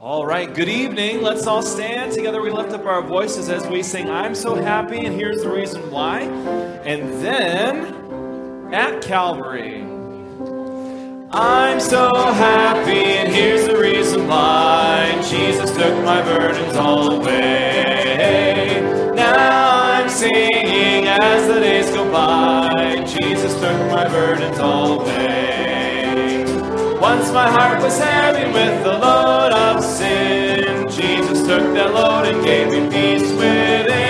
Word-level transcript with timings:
All 0.00 0.24
right, 0.24 0.54
good 0.54 0.68
evening. 0.68 1.22
Let's 1.22 1.44
all 1.48 1.60
stand. 1.60 2.12
Together 2.12 2.40
we 2.40 2.52
lift 2.52 2.70
up 2.70 2.86
our 2.86 3.02
voices 3.02 3.48
as 3.48 3.66
we 3.66 3.82
sing, 3.82 4.08
I'm 4.08 4.32
so 4.32 4.54
happy, 4.54 5.04
and 5.04 5.12
here's 5.12 5.42
the 5.42 5.50
reason 5.50 5.90
why. 5.90 6.20
And 6.20 7.20
then, 7.20 8.72
at 8.72 9.02
Calvary. 9.02 9.82
I'm 11.32 11.80
so 11.80 12.14
happy, 12.14 12.92
and 12.92 13.34
here's 13.34 13.66
the 13.66 13.76
reason 13.76 14.28
why. 14.28 15.20
Jesus 15.28 15.72
took 15.72 16.04
my 16.04 16.22
burdens 16.22 16.76
all 16.76 17.20
away. 17.20 18.80
Now 19.16 19.94
I'm 19.94 20.08
singing 20.08 21.08
as 21.08 21.48
the 21.48 21.58
days 21.58 21.90
go 21.90 22.08
by. 22.12 23.04
Jesus 23.04 23.52
took 23.54 23.90
my 23.90 24.06
burdens 24.06 24.60
all 24.60 25.00
away. 25.00 25.27
Once 27.10 27.32
my 27.32 27.50
heart 27.50 27.82
was 27.82 27.98
heavy 27.98 28.52
with 28.52 28.84
the 28.84 28.92
load 28.92 29.50
of 29.50 29.82
sin. 29.82 30.86
Jesus 30.90 31.38
took 31.46 31.72
that 31.72 31.94
load 31.94 32.26
and 32.26 32.44
gave 32.44 32.68
me 32.68 32.80
peace 32.90 33.32
within. 33.32 34.07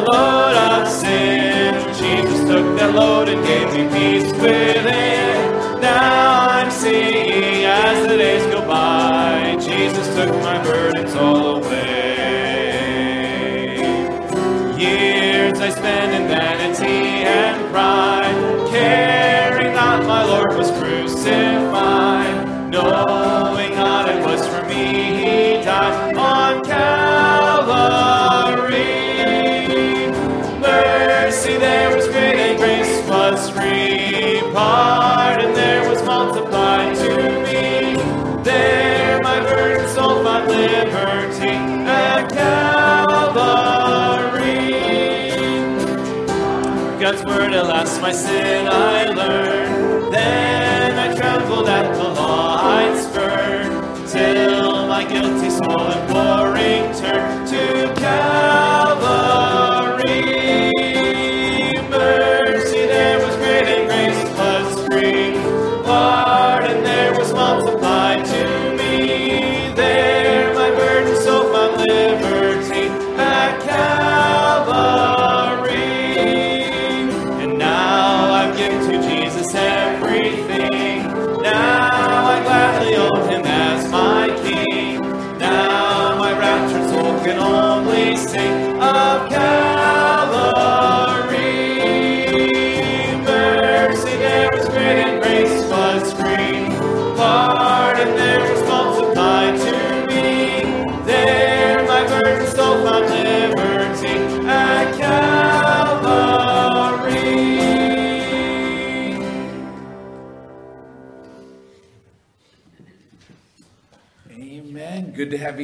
Load 0.00 0.56
of 0.56 0.88
sin. 0.88 1.74
Jesus 1.94 2.40
took 2.50 2.66
that 2.78 2.94
load 2.94 3.28
and 3.28 3.44
gave 3.44 3.68
me 3.74 3.84
peace 3.96 4.32
within. 4.40 5.80
Now 5.80 6.48
I'm 6.48 6.70
seeing 6.70 7.64
as 7.64 8.06
the 8.06 8.16
days 8.16 8.46
go 8.52 8.66
by. 8.66 9.56
Jesus 9.60 10.06
took 10.16 10.30
my 10.42 10.62
burdens 10.62 11.14
all 11.14 11.56
away. 11.56 11.87
My 48.00 48.12
sin 48.12 48.68
I 48.68 49.04
learned. 49.06 50.12
Then 50.12 50.57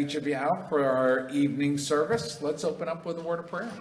each 0.04 0.16
of 0.16 0.26
you 0.26 0.36
out 0.36 0.68
for 0.68 0.84
our 0.84 1.30
evening 1.30 1.78
service. 1.78 2.42
Let's 2.42 2.62
open 2.62 2.88
up 2.88 3.06
with 3.06 3.18
a 3.18 3.22
word 3.22 3.38
of 3.38 3.46
prayer. 3.46 3.72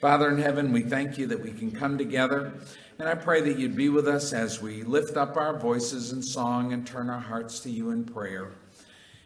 Father 0.00 0.28
in 0.28 0.38
heaven, 0.38 0.72
we 0.72 0.82
thank 0.82 1.18
you 1.18 1.28
that 1.28 1.40
we 1.40 1.52
can 1.52 1.70
come 1.70 1.96
together, 1.96 2.52
and 2.98 3.08
I 3.08 3.14
pray 3.14 3.40
that 3.42 3.56
you'd 3.56 3.76
be 3.76 3.88
with 3.88 4.08
us 4.08 4.32
as 4.32 4.60
we 4.60 4.82
lift 4.82 5.16
up 5.16 5.36
our 5.36 5.56
voices 5.56 6.10
in 6.10 6.20
song 6.20 6.72
and 6.72 6.84
turn 6.84 7.08
our 7.08 7.20
hearts 7.20 7.60
to 7.60 7.70
you 7.70 7.90
in 7.90 8.04
prayer. 8.04 8.54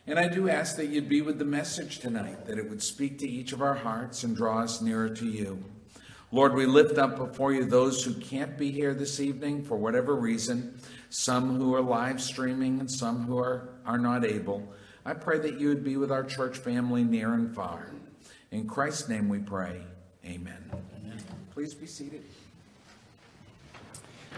And 0.07 0.19
I 0.19 0.29
do 0.29 0.51
ask 0.51 0.77
that 0.77 0.89
you'd 0.89 1.09
be 1.09 1.23
with 1.23 1.39
the 1.39 1.47
message 1.47 2.01
tonight, 2.01 2.45
that 2.45 2.59
it 2.59 2.69
would 2.69 2.83
speak 2.83 3.19
to 3.21 3.29
each 3.29 3.55
of 3.55 3.63
our 3.63 3.77
hearts 3.77 4.23
and 4.23 4.37
draw 4.37 4.61
us 4.61 4.83
nearer 4.83 5.09
to 5.09 5.27
you. 5.27 5.65
Lord, 6.33 6.53
we 6.55 6.67
lift 6.67 6.99
up 6.99 7.17
before 7.17 7.55
you 7.55 7.65
those 7.65 8.05
who 8.05 8.13
can't 8.13 8.59
be 8.59 8.71
here 8.71 8.93
this 8.93 9.21
evening 9.21 9.65
for 9.65 9.79
whatever 9.79 10.15
reason, 10.15 10.79
some 11.09 11.57
who 11.57 11.75
are 11.75 11.81
live 11.81 12.21
streaming 12.21 12.79
and 12.79 12.91
some 12.91 13.25
who 13.25 13.39
are, 13.39 13.71
are 13.87 13.99
not 13.99 14.27
able. 14.27 14.71
I 15.05 15.15
pray 15.15 15.39
that 15.39 15.59
you 15.59 15.69
would 15.69 15.83
be 15.83 15.97
with 15.97 16.13
our 16.13 16.23
church 16.23 16.59
family 16.59 17.05
near 17.05 17.33
and 17.33 17.55
far. 17.55 17.91
In 18.51 18.69
Christ's 18.69 19.09
name 19.09 19.29
we 19.29 19.39
pray. 19.39 19.81
Amen. 20.25 20.71
Please 21.53 21.75
be 21.75 21.87
seated. 21.87 22.23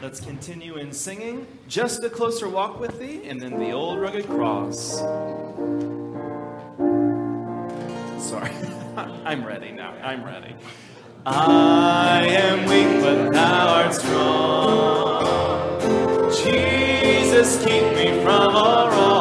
Let's 0.01 0.21
continue 0.21 0.77
in 0.77 0.93
singing 0.93 1.47
Just 1.69 2.03
a 2.03 2.11
Closer 2.11 2.49
Walk 2.49 2.81
with 2.81 2.99
Thee 2.99 3.23
and 3.29 3.41
then 3.41 3.59
the 3.59 3.71
Old 3.71 4.01
Rugged 4.01 4.27
Cross. 4.27 4.99
Sorry, 8.19 8.51
I'm 9.25 9.45
ready 9.45 9.73
now. 9.73 9.93
I'm 10.03 10.25
ready. 10.25 10.55
I 11.25 12.27
am 12.27 12.69
weak, 12.69 13.01
but 13.01 13.33
thou 13.33 13.69
art 13.69 13.95
strong. 13.95 15.23
Jesus, 16.33 17.65
keep 17.65 17.85
me 17.95 18.21
from 18.23 18.57
all 18.57 18.89
wrong. 18.89 19.12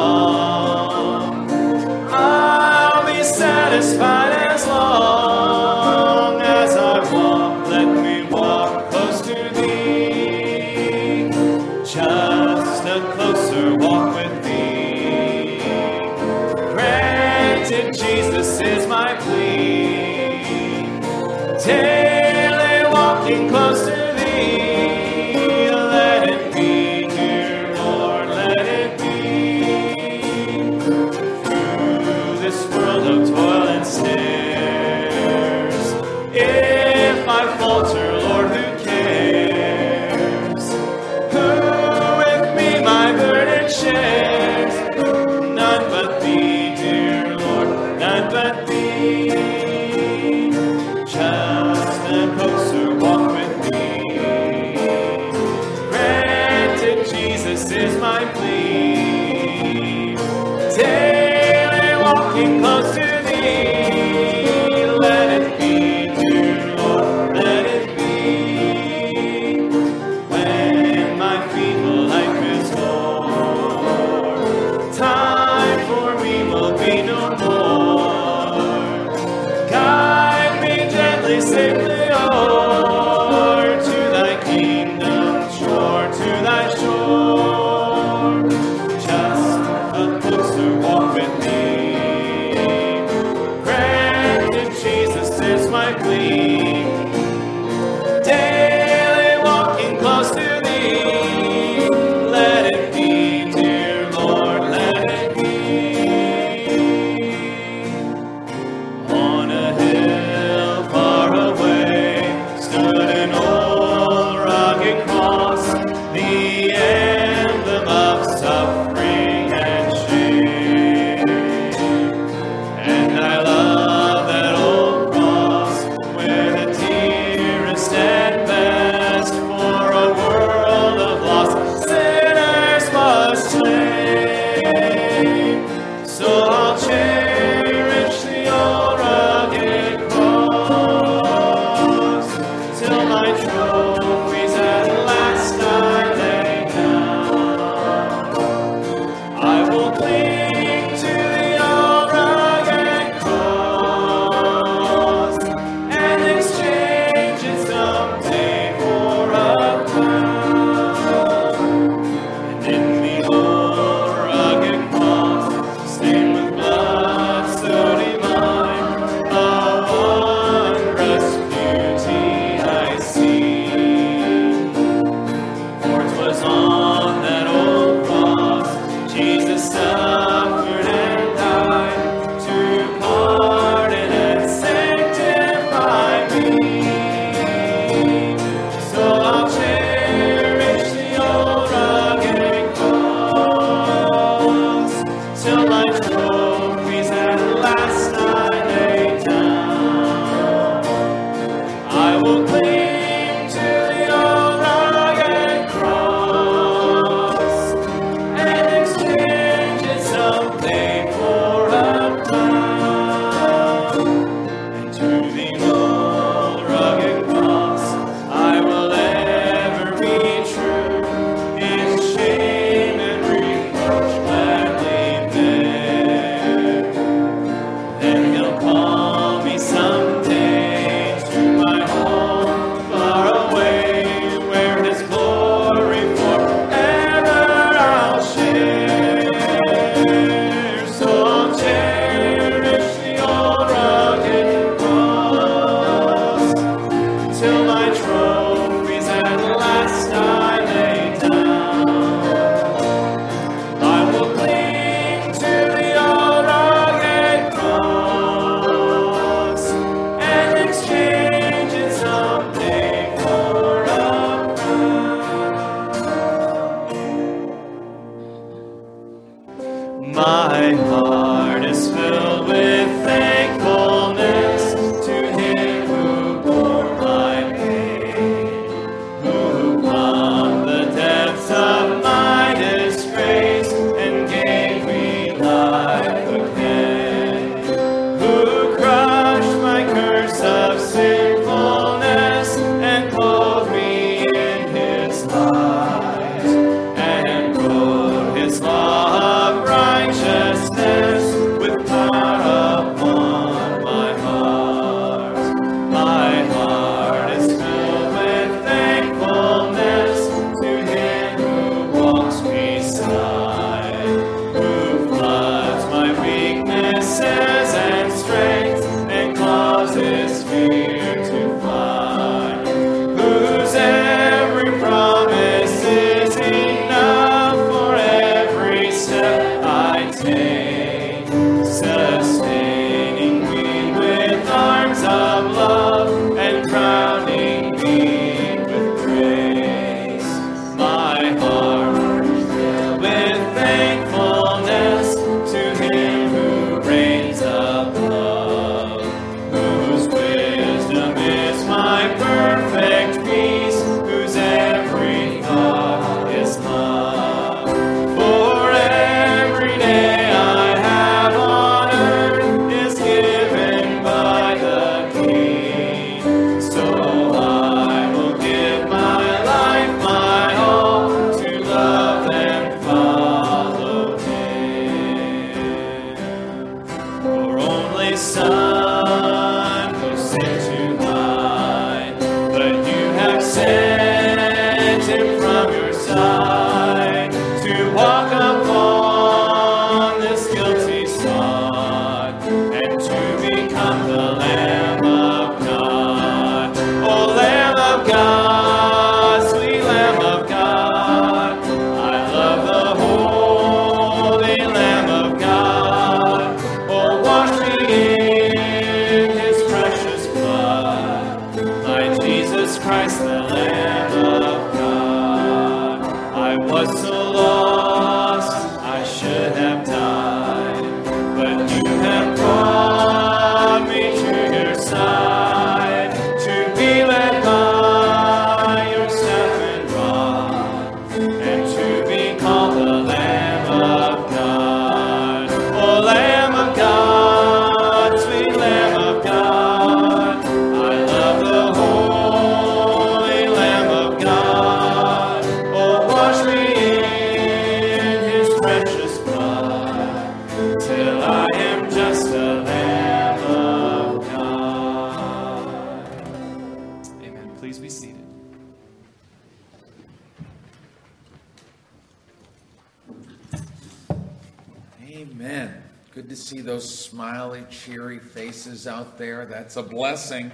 There. 469.22 469.46
That's 469.46 469.76
a 469.76 469.84
blessing. 469.84 470.50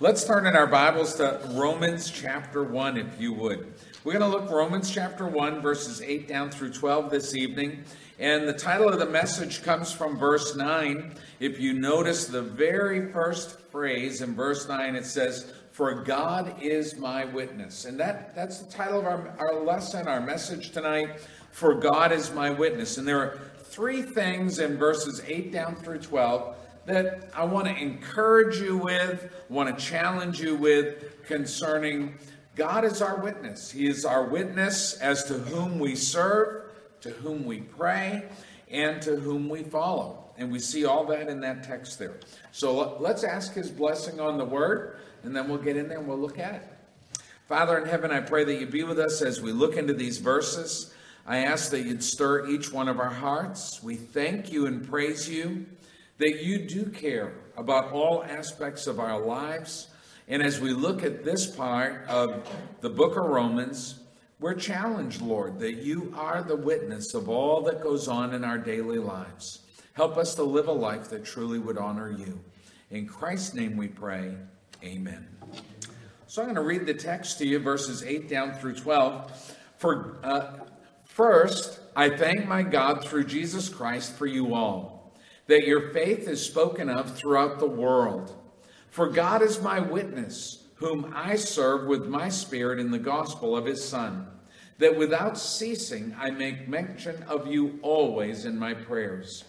Let's 0.00 0.24
turn 0.24 0.46
in 0.46 0.56
our 0.56 0.66
Bibles 0.66 1.16
to 1.16 1.38
Romans 1.50 2.10
chapter 2.10 2.64
1, 2.64 2.96
if 2.96 3.20
you 3.20 3.34
would. 3.34 3.74
We're 4.04 4.18
going 4.18 4.22
to 4.22 4.38
look 4.38 4.50
Romans 4.50 4.90
chapter 4.90 5.26
1, 5.26 5.60
verses 5.60 6.00
8 6.00 6.26
down 6.26 6.50
through 6.50 6.72
12 6.72 7.10
this 7.10 7.34
evening. 7.34 7.84
And 8.18 8.48
the 8.48 8.54
title 8.54 8.88
of 8.88 8.98
the 8.98 9.04
message 9.04 9.62
comes 9.62 9.92
from 9.92 10.16
verse 10.16 10.56
9. 10.56 11.12
If 11.40 11.60
you 11.60 11.74
notice 11.74 12.26
the 12.26 12.40
very 12.40 13.12
first 13.12 13.60
phrase 13.70 14.22
in 14.22 14.34
verse 14.34 14.66
9, 14.66 14.96
it 14.96 15.04
says, 15.04 15.52
For 15.70 15.92
God 16.02 16.54
is 16.62 16.96
my 16.96 17.26
witness. 17.26 17.84
And 17.84 18.00
that, 18.00 18.34
that's 18.34 18.60
the 18.60 18.72
title 18.72 19.00
of 19.00 19.04
our, 19.04 19.34
our 19.38 19.62
lesson, 19.62 20.08
our 20.08 20.22
message 20.22 20.70
tonight. 20.70 21.20
For 21.50 21.74
God 21.74 22.12
is 22.12 22.32
my 22.32 22.48
witness. 22.48 22.96
And 22.96 23.06
there 23.06 23.20
are 23.20 23.38
three 23.58 24.00
things 24.00 24.58
in 24.58 24.78
verses 24.78 25.20
8 25.26 25.52
down 25.52 25.76
through 25.76 25.98
12 25.98 26.56
that 26.90 27.30
I 27.34 27.44
want 27.44 27.66
to 27.68 27.76
encourage 27.76 28.58
you 28.58 28.76
with, 28.76 29.32
want 29.48 29.76
to 29.76 29.84
challenge 29.84 30.40
you 30.40 30.56
with 30.56 31.24
concerning 31.26 32.14
God 32.56 32.84
is 32.84 33.00
our 33.00 33.18
witness. 33.18 33.70
He 33.70 33.86
is 33.86 34.04
our 34.04 34.24
witness 34.24 34.94
as 34.98 35.24
to 35.24 35.34
whom 35.34 35.78
we 35.78 35.94
serve, 35.94 36.64
to 37.00 37.10
whom 37.10 37.44
we 37.44 37.60
pray, 37.60 38.24
and 38.70 39.00
to 39.02 39.16
whom 39.16 39.48
we 39.48 39.62
follow. 39.62 40.24
And 40.36 40.50
we 40.50 40.58
see 40.58 40.84
all 40.84 41.06
that 41.06 41.28
in 41.28 41.40
that 41.40 41.62
text 41.62 41.98
there. 41.98 42.20
So 42.52 42.80
uh, 42.80 42.96
let's 42.98 43.24
ask 43.24 43.54
His 43.54 43.70
blessing 43.70 44.20
on 44.20 44.36
the 44.36 44.44
word, 44.44 44.98
and 45.22 45.34
then 45.34 45.48
we'll 45.48 45.58
get 45.58 45.76
in 45.76 45.88
there 45.88 45.98
and 45.98 46.08
we'll 46.08 46.18
look 46.18 46.38
at 46.38 46.54
it. 46.54 46.62
Father 47.48 47.78
in 47.78 47.88
heaven, 47.88 48.10
I 48.10 48.20
pray 48.20 48.44
that 48.44 48.60
you 48.60 48.66
be 48.66 48.84
with 48.84 48.98
us 48.98 49.22
as 49.22 49.40
we 49.40 49.52
look 49.52 49.76
into 49.76 49.94
these 49.94 50.18
verses. 50.18 50.92
I 51.26 51.38
ask 51.38 51.70
that 51.70 51.80
you'd 51.80 52.04
stir 52.04 52.48
each 52.48 52.72
one 52.72 52.88
of 52.88 53.00
our 53.00 53.10
hearts. 53.10 53.82
We 53.82 53.96
thank 53.96 54.52
you 54.52 54.66
and 54.66 54.88
praise 54.88 55.28
you 55.28 55.66
that 56.20 56.44
you 56.44 56.58
do 56.58 56.84
care 56.86 57.32
about 57.56 57.92
all 57.92 58.22
aspects 58.22 58.86
of 58.86 59.00
our 59.00 59.18
lives. 59.18 59.88
And 60.28 60.42
as 60.42 60.60
we 60.60 60.72
look 60.72 61.02
at 61.02 61.24
this 61.24 61.46
part 61.46 62.06
of 62.08 62.46
the 62.82 62.90
book 62.90 63.16
of 63.16 63.24
Romans, 63.24 64.00
we're 64.38 64.54
challenged, 64.54 65.22
Lord, 65.22 65.58
that 65.60 65.82
you 65.82 66.14
are 66.16 66.42
the 66.42 66.56
witness 66.56 67.14
of 67.14 67.28
all 67.28 67.62
that 67.62 67.82
goes 67.82 68.06
on 68.06 68.34
in 68.34 68.44
our 68.44 68.58
daily 68.58 68.98
lives. 68.98 69.60
Help 69.94 70.18
us 70.18 70.34
to 70.34 70.42
live 70.42 70.68
a 70.68 70.72
life 70.72 71.08
that 71.08 71.24
truly 71.24 71.58
would 71.58 71.78
honor 71.78 72.10
you. 72.10 72.38
In 72.90 73.06
Christ's 73.06 73.54
name 73.54 73.78
we 73.78 73.88
pray. 73.88 74.34
Amen. 74.84 75.26
So 76.26 76.42
I'm 76.42 76.48
going 76.48 76.56
to 76.56 76.62
read 76.62 76.86
the 76.86 76.94
text 76.94 77.38
to 77.38 77.46
you, 77.46 77.58
verses 77.58 78.02
8 78.02 78.28
down 78.28 78.54
through 78.54 78.74
12. 78.74 79.56
For 79.78 80.18
uh, 80.22 80.52
first, 81.06 81.80
I 81.96 82.10
thank 82.10 82.46
my 82.46 82.62
God 82.62 83.04
through 83.04 83.24
Jesus 83.24 83.68
Christ 83.68 84.14
for 84.16 84.26
you 84.26 84.54
all, 84.54 84.99
that 85.50 85.66
your 85.66 85.90
faith 85.90 86.28
is 86.28 86.40
spoken 86.40 86.88
of 86.88 87.16
throughout 87.16 87.58
the 87.58 87.66
world. 87.66 88.36
For 88.88 89.08
God 89.08 89.42
is 89.42 89.60
my 89.60 89.80
witness, 89.80 90.68
whom 90.76 91.12
I 91.12 91.34
serve 91.34 91.88
with 91.88 92.06
my 92.06 92.28
spirit 92.28 92.78
in 92.78 92.92
the 92.92 93.00
gospel 93.00 93.56
of 93.56 93.66
his 93.66 93.82
Son, 93.82 94.28
that 94.78 94.96
without 94.96 95.36
ceasing 95.36 96.14
I 96.16 96.30
make 96.30 96.68
mention 96.68 97.24
of 97.24 97.48
you 97.48 97.80
always 97.82 98.44
in 98.44 98.60
my 98.60 98.74
prayers, 98.74 99.42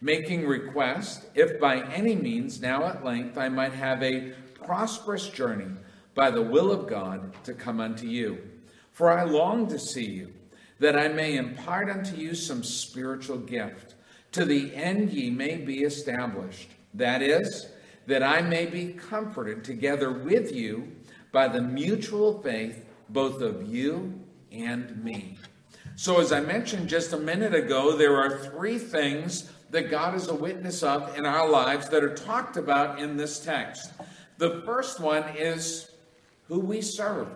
making 0.00 0.46
request, 0.46 1.26
if 1.34 1.58
by 1.58 1.82
any 1.88 2.14
means 2.14 2.60
now 2.60 2.84
at 2.84 3.04
length 3.04 3.36
I 3.36 3.48
might 3.48 3.72
have 3.72 4.00
a 4.00 4.34
prosperous 4.64 5.28
journey 5.28 5.74
by 6.14 6.30
the 6.30 6.40
will 6.40 6.70
of 6.70 6.86
God 6.86 7.34
to 7.42 7.52
come 7.52 7.80
unto 7.80 8.06
you. 8.06 8.38
For 8.92 9.10
I 9.10 9.24
long 9.24 9.66
to 9.70 9.78
see 9.80 10.06
you, 10.06 10.32
that 10.78 10.96
I 10.96 11.08
may 11.08 11.36
impart 11.36 11.90
unto 11.90 12.14
you 12.14 12.36
some 12.36 12.62
spiritual 12.62 13.38
gift, 13.38 13.96
to 14.32 14.44
the 14.44 14.74
end 14.74 15.10
ye 15.10 15.30
may 15.30 15.56
be 15.56 15.82
established. 15.82 16.70
That 16.94 17.22
is, 17.22 17.68
that 18.06 18.22
I 18.22 18.40
may 18.40 18.66
be 18.66 18.92
comforted 18.92 19.64
together 19.64 20.12
with 20.12 20.54
you 20.54 20.92
by 21.32 21.48
the 21.48 21.60
mutual 21.60 22.40
faith 22.42 22.84
both 23.08 23.40
of 23.40 23.68
you 23.68 24.20
and 24.52 25.02
me. 25.02 25.38
So, 25.96 26.20
as 26.20 26.32
I 26.32 26.40
mentioned 26.40 26.88
just 26.88 27.12
a 27.12 27.18
minute 27.18 27.54
ago, 27.54 27.96
there 27.96 28.16
are 28.16 28.38
three 28.38 28.78
things 28.78 29.50
that 29.70 29.90
God 29.90 30.14
is 30.14 30.28
a 30.28 30.34
witness 30.34 30.82
of 30.82 31.16
in 31.18 31.26
our 31.26 31.48
lives 31.48 31.88
that 31.88 32.04
are 32.04 32.14
talked 32.14 32.56
about 32.56 33.00
in 33.00 33.16
this 33.16 33.40
text. 33.40 33.92
The 34.38 34.62
first 34.64 35.00
one 35.00 35.24
is 35.36 35.90
who 36.46 36.60
we 36.60 36.80
serve, 36.80 37.28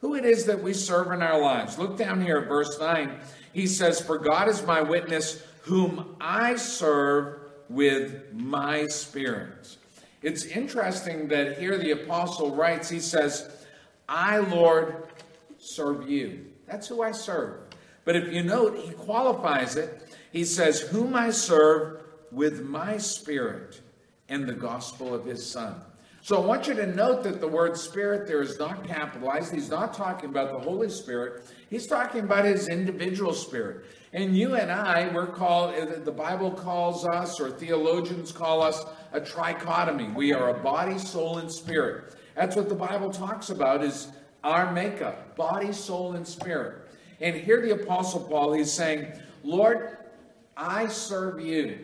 who 0.00 0.14
it 0.14 0.24
is 0.24 0.44
that 0.46 0.62
we 0.62 0.72
serve 0.72 1.12
in 1.12 1.22
our 1.22 1.40
lives. 1.40 1.78
Look 1.78 1.96
down 1.96 2.22
here 2.22 2.38
at 2.38 2.48
verse 2.48 2.78
9. 2.78 3.18
He 3.52 3.66
says, 3.66 4.00
For 4.00 4.18
God 4.18 4.48
is 4.48 4.62
my 4.62 4.80
witness, 4.80 5.42
whom 5.70 6.16
I 6.20 6.56
serve 6.56 7.42
with 7.68 8.34
my 8.34 8.88
spirit. 8.88 9.76
It's 10.20 10.44
interesting 10.44 11.28
that 11.28 11.58
here 11.60 11.78
the 11.78 11.92
apostle 11.92 12.56
writes, 12.56 12.88
he 12.88 12.98
says, 12.98 13.64
I, 14.08 14.38
Lord, 14.38 15.04
serve 15.58 16.10
you. 16.10 16.46
That's 16.66 16.88
who 16.88 17.02
I 17.02 17.12
serve. 17.12 17.60
But 18.04 18.16
if 18.16 18.32
you 18.32 18.42
note, 18.42 18.78
he 18.78 18.90
qualifies 18.90 19.76
it. 19.76 20.08
He 20.32 20.44
says, 20.44 20.80
Whom 20.80 21.14
I 21.14 21.30
serve 21.30 22.00
with 22.32 22.64
my 22.64 22.96
spirit 22.96 23.80
and 24.28 24.48
the 24.48 24.54
gospel 24.54 25.14
of 25.14 25.24
his 25.24 25.48
Son. 25.48 25.76
So 26.20 26.36
I 26.36 26.44
want 26.44 26.66
you 26.66 26.74
to 26.74 26.86
note 26.86 27.22
that 27.22 27.40
the 27.40 27.48
word 27.48 27.76
spirit 27.76 28.26
there 28.26 28.42
is 28.42 28.58
not 28.58 28.86
capitalized. 28.86 29.54
He's 29.54 29.70
not 29.70 29.94
talking 29.94 30.30
about 30.30 30.52
the 30.52 30.58
Holy 30.58 30.90
Spirit. 30.90 31.44
He's 31.70 31.86
talking 31.86 32.24
about 32.24 32.44
his 32.44 32.66
individual 32.66 33.32
spirit. 33.32 33.84
And 34.12 34.36
you 34.36 34.56
and 34.56 34.72
I, 34.72 35.08
we're 35.14 35.28
called, 35.28 35.74
eh, 35.74 35.84
the 36.04 36.10
Bible 36.10 36.50
calls 36.50 37.06
us, 37.06 37.38
or 37.38 37.50
theologians 37.50 38.32
call 38.32 38.60
us, 38.60 38.84
a 39.12 39.20
trichotomy. 39.20 40.12
We 40.14 40.32
are 40.32 40.48
a 40.50 40.62
body, 40.62 40.98
soul, 40.98 41.38
and 41.38 41.50
spirit. 41.50 42.16
That's 42.34 42.56
what 42.56 42.68
the 42.68 42.74
Bible 42.74 43.10
talks 43.10 43.50
about 43.50 43.84
is 43.84 44.08
our 44.42 44.72
makeup, 44.72 45.36
body, 45.36 45.72
soul, 45.72 46.14
and 46.14 46.26
spirit. 46.26 46.88
And 47.20 47.36
here 47.36 47.60
the 47.60 47.74
Apostle 47.74 48.20
Paul, 48.20 48.54
he's 48.54 48.72
saying, 48.72 49.12
Lord, 49.44 49.98
I 50.56 50.88
serve 50.88 51.40
you, 51.40 51.78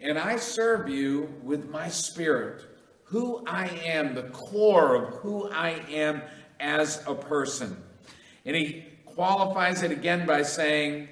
and 0.00 0.18
I 0.18 0.36
serve 0.36 0.88
you 0.88 1.32
with 1.42 1.70
my 1.70 1.88
spirit 1.88 2.66
who 3.04 3.42
I 3.46 3.68
am, 3.84 4.14
the 4.14 4.24
core 4.24 4.96
of 4.96 5.14
who 5.14 5.48
I 5.50 5.82
am 5.88 6.20
as 6.58 7.02
a 7.06 7.14
person. 7.14 7.76
And 8.44 8.56
he 8.56 8.84
qualifies 9.04 9.82
it 9.82 9.92
again 9.92 10.26
by 10.26 10.42
saying, 10.42 11.08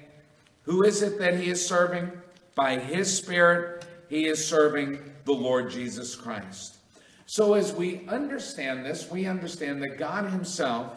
Who 0.63 0.83
is 0.83 1.01
it 1.01 1.19
that 1.19 1.39
he 1.39 1.49
is 1.49 1.65
serving? 1.65 2.11
By 2.55 2.79
his 2.79 3.15
Spirit, 3.15 3.85
he 4.09 4.27
is 4.27 4.45
serving 4.45 4.99
the 5.25 5.33
Lord 5.33 5.69
Jesus 5.69 6.15
Christ. 6.15 6.77
So, 7.25 7.53
as 7.53 7.73
we 7.73 8.05
understand 8.07 8.85
this, 8.85 9.09
we 9.09 9.25
understand 9.25 9.81
that 9.81 9.97
God 9.97 10.29
Himself, 10.29 10.93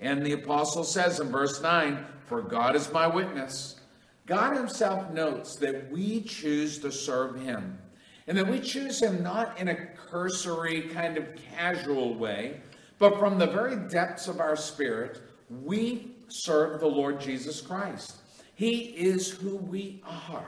and 0.00 0.24
the 0.24 0.34
apostle 0.34 0.84
says 0.84 1.18
in 1.18 1.30
verse 1.30 1.60
9, 1.60 2.04
For 2.26 2.42
God 2.42 2.76
is 2.76 2.92
my 2.92 3.06
witness. 3.06 3.80
God 4.26 4.56
Himself 4.56 5.10
notes 5.10 5.56
that 5.56 5.90
we 5.90 6.20
choose 6.20 6.78
to 6.78 6.92
serve 6.92 7.40
Him. 7.40 7.78
And 8.28 8.38
that 8.38 8.46
we 8.46 8.60
choose 8.60 9.02
him 9.02 9.22
not 9.22 9.58
in 9.58 9.66
a 9.66 9.74
cursory, 9.74 10.82
kind 10.82 11.16
of 11.16 11.26
casual 11.56 12.14
way, 12.14 12.60
but 13.00 13.18
from 13.18 13.36
the 13.36 13.48
very 13.48 13.76
depths 13.88 14.28
of 14.28 14.38
our 14.38 14.54
spirit, 14.54 15.20
we 15.64 16.12
serve 16.28 16.78
the 16.78 16.86
Lord 16.86 17.20
Jesus 17.20 17.60
Christ. 17.60 18.21
He 18.62 18.82
is 18.94 19.28
who 19.28 19.56
we 19.56 20.04
are. 20.06 20.46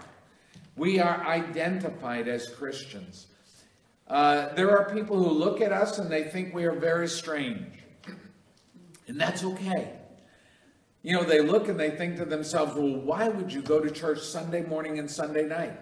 We 0.76 1.00
are 1.00 1.26
identified 1.26 2.28
as 2.28 2.48
Christians. 2.48 3.26
Uh, 4.06 4.54
there 4.54 4.70
are 4.70 4.94
people 4.94 5.18
who 5.18 5.30
look 5.30 5.60
at 5.60 5.72
us 5.72 5.98
and 5.98 6.08
they 6.08 6.22
think 6.22 6.54
we 6.54 6.64
are 6.64 6.78
very 6.78 7.08
strange. 7.08 7.72
And 9.08 9.20
that's 9.20 9.42
okay. 9.42 9.94
You 11.02 11.16
know, 11.16 11.24
they 11.24 11.40
look 11.40 11.66
and 11.66 11.78
they 11.78 11.90
think 11.90 12.16
to 12.18 12.24
themselves, 12.24 12.76
well, 12.76 13.00
why 13.00 13.26
would 13.26 13.52
you 13.52 13.62
go 13.62 13.80
to 13.80 13.90
church 13.90 14.20
Sunday 14.20 14.62
morning 14.62 15.00
and 15.00 15.10
Sunday 15.10 15.46
night? 15.48 15.80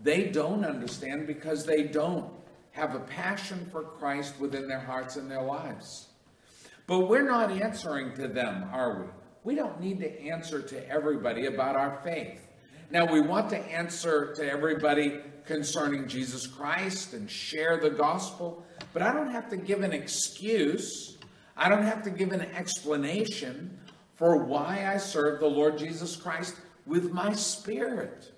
They 0.00 0.28
don't 0.28 0.64
understand 0.64 1.26
because 1.26 1.66
they 1.66 1.82
don't 1.82 2.32
have 2.70 2.94
a 2.94 3.00
passion 3.00 3.68
for 3.70 3.82
Christ 3.82 4.40
within 4.40 4.68
their 4.68 4.80
hearts 4.80 5.16
and 5.16 5.30
their 5.30 5.42
lives. 5.42 6.08
But 6.86 7.10
we're 7.10 7.28
not 7.28 7.50
answering 7.50 8.14
to 8.14 8.26
them, 8.26 8.70
are 8.72 9.02
we? 9.02 9.23
We 9.44 9.54
don't 9.54 9.78
need 9.80 10.00
to 10.00 10.22
answer 10.22 10.62
to 10.62 10.88
everybody 10.88 11.46
about 11.46 11.76
our 11.76 12.00
faith. 12.02 12.40
Now, 12.90 13.04
we 13.10 13.20
want 13.20 13.50
to 13.50 13.58
answer 13.58 14.34
to 14.34 14.50
everybody 14.50 15.20
concerning 15.44 16.08
Jesus 16.08 16.46
Christ 16.46 17.12
and 17.12 17.30
share 17.30 17.78
the 17.78 17.90
gospel, 17.90 18.64
but 18.92 19.02
I 19.02 19.12
don't 19.12 19.30
have 19.30 19.50
to 19.50 19.56
give 19.56 19.82
an 19.82 19.92
excuse. 19.92 21.18
I 21.56 21.68
don't 21.68 21.82
have 21.82 22.02
to 22.04 22.10
give 22.10 22.32
an 22.32 22.40
explanation 22.40 23.78
for 24.14 24.44
why 24.44 24.90
I 24.90 24.96
serve 24.96 25.40
the 25.40 25.46
Lord 25.46 25.76
Jesus 25.76 26.16
Christ 26.16 26.56
with 26.86 27.12
my 27.12 27.32
spirit. 27.34 28.32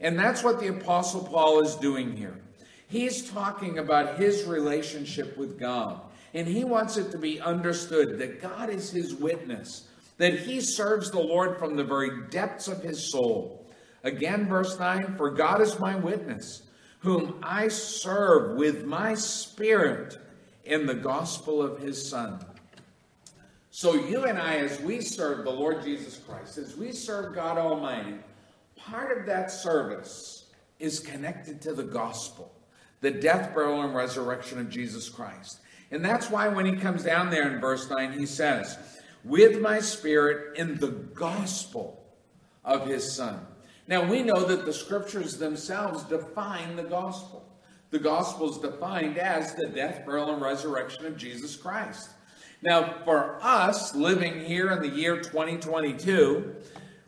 And 0.00 0.18
that's 0.18 0.42
what 0.42 0.60
the 0.60 0.68
Apostle 0.68 1.24
Paul 1.24 1.60
is 1.60 1.76
doing 1.76 2.16
here. 2.16 2.40
He's 2.88 3.30
talking 3.30 3.78
about 3.78 4.18
his 4.18 4.44
relationship 4.44 5.36
with 5.38 5.58
God. 5.58 6.00
And 6.34 6.46
he 6.46 6.64
wants 6.64 6.96
it 6.96 7.10
to 7.12 7.18
be 7.18 7.40
understood 7.40 8.18
that 8.18 8.42
God 8.42 8.68
is 8.68 8.90
his 8.90 9.14
witness, 9.14 9.88
that 10.22 10.38
he 10.38 10.60
serves 10.60 11.10
the 11.10 11.18
Lord 11.18 11.58
from 11.58 11.74
the 11.74 11.82
very 11.82 12.28
depths 12.30 12.68
of 12.68 12.80
his 12.80 13.10
soul. 13.10 13.66
Again, 14.04 14.46
verse 14.46 14.78
9 14.78 15.16
For 15.16 15.30
God 15.30 15.60
is 15.60 15.80
my 15.80 15.96
witness, 15.96 16.62
whom 17.00 17.40
I 17.42 17.66
serve 17.66 18.56
with 18.56 18.84
my 18.84 19.14
spirit 19.14 20.16
in 20.64 20.86
the 20.86 20.94
gospel 20.94 21.60
of 21.60 21.80
his 21.80 22.08
Son. 22.08 22.38
So, 23.72 23.94
you 23.94 24.26
and 24.26 24.38
I, 24.38 24.58
as 24.58 24.80
we 24.82 25.00
serve 25.00 25.42
the 25.42 25.50
Lord 25.50 25.82
Jesus 25.82 26.18
Christ, 26.18 26.56
as 26.56 26.76
we 26.76 26.92
serve 26.92 27.34
God 27.34 27.58
Almighty, 27.58 28.14
part 28.76 29.18
of 29.18 29.26
that 29.26 29.50
service 29.50 30.52
is 30.78 31.00
connected 31.00 31.60
to 31.62 31.74
the 31.74 31.82
gospel, 31.82 32.54
the 33.00 33.10
death, 33.10 33.52
burial, 33.56 33.82
and 33.82 33.92
resurrection 33.92 34.60
of 34.60 34.70
Jesus 34.70 35.08
Christ. 35.08 35.58
And 35.90 36.04
that's 36.04 36.30
why 36.30 36.46
when 36.46 36.64
he 36.64 36.76
comes 36.76 37.02
down 37.02 37.28
there 37.28 37.52
in 37.52 37.60
verse 37.60 37.90
9, 37.90 38.12
he 38.12 38.24
says, 38.24 39.01
With 39.24 39.60
my 39.60 39.80
spirit 39.80 40.56
in 40.56 40.76
the 40.78 40.88
gospel 40.88 42.04
of 42.64 42.86
his 42.86 43.12
Son. 43.12 43.46
Now 43.86 44.08
we 44.08 44.22
know 44.22 44.44
that 44.44 44.64
the 44.64 44.72
scriptures 44.72 45.38
themselves 45.38 46.04
define 46.04 46.76
the 46.76 46.84
gospel. 46.84 47.48
The 47.90 47.98
gospel 47.98 48.50
is 48.50 48.58
defined 48.58 49.18
as 49.18 49.54
the 49.54 49.68
death, 49.68 50.06
burial, 50.06 50.32
and 50.32 50.40
resurrection 50.40 51.04
of 51.06 51.16
Jesus 51.16 51.56
Christ. 51.56 52.10
Now, 52.62 53.00
for 53.04 53.38
us 53.42 53.94
living 53.94 54.40
here 54.40 54.70
in 54.70 54.80
the 54.80 54.88
year 54.88 55.20
2022, 55.20 56.54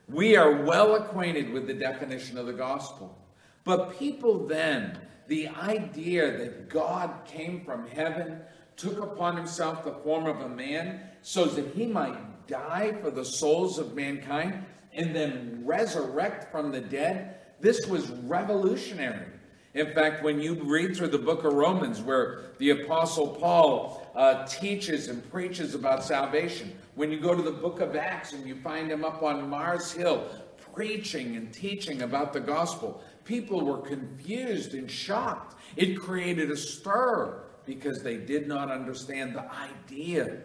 we 0.08 0.36
are 0.36 0.62
well 0.62 0.96
acquainted 0.96 1.52
with 1.52 1.66
the 1.66 1.74
definition 1.74 2.36
of 2.36 2.46
the 2.46 2.52
gospel. 2.52 3.16
But 3.62 3.98
people 3.98 4.46
then, 4.46 4.98
the 5.28 5.48
idea 5.48 6.36
that 6.36 6.68
God 6.68 7.24
came 7.24 7.64
from 7.64 7.86
heaven 7.86 8.40
took 8.76 9.00
upon 9.00 9.36
himself 9.36 9.84
the 9.84 9.92
form 9.92 10.26
of 10.26 10.40
a 10.40 10.48
man 10.48 11.00
so 11.24 11.46
that 11.46 11.74
he 11.74 11.86
might 11.86 12.46
die 12.46 12.92
for 13.00 13.10
the 13.10 13.24
souls 13.24 13.78
of 13.78 13.96
mankind 13.96 14.62
and 14.92 15.16
then 15.16 15.62
resurrect 15.64 16.52
from 16.52 16.70
the 16.70 16.82
dead. 16.82 17.36
This 17.60 17.86
was 17.86 18.10
revolutionary. 18.10 19.28
In 19.72 19.92
fact, 19.94 20.22
when 20.22 20.38
you 20.38 20.54
read 20.62 20.94
through 20.94 21.08
the 21.08 21.18
book 21.18 21.44
of 21.44 21.54
Romans, 21.54 22.02
where 22.02 22.42
the 22.58 22.70
Apostle 22.70 23.28
Paul 23.28 24.06
uh, 24.14 24.46
teaches 24.46 25.08
and 25.08 25.28
preaches 25.30 25.74
about 25.74 26.04
salvation, 26.04 26.76
when 26.94 27.10
you 27.10 27.18
go 27.18 27.34
to 27.34 27.42
the 27.42 27.50
book 27.50 27.80
of 27.80 27.96
Acts 27.96 28.34
and 28.34 28.46
you 28.46 28.56
find 28.56 28.90
him 28.90 29.02
up 29.02 29.22
on 29.22 29.48
Mars 29.48 29.92
Hill 29.92 30.28
preaching 30.74 31.36
and 31.36 31.52
teaching 31.54 32.02
about 32.02 32.34
the 32.34 32.40
gospel, 32.40 33.02
people 33.24 33.64
were 33.64 33.78
confused 33.78 34.74
and 34.74 34.90
shocked. 34.90 35.56
It 35.74 35.98
created 35.98 36.50
a 36.50 36.56
stir 36.56 37.44
because 37.64 38.02
they 38.02 38.18
did 38.18 38.46
not 38.46 38.70
understand 38.70 39.34
the 39.34 39.50
idea 39.50 40.42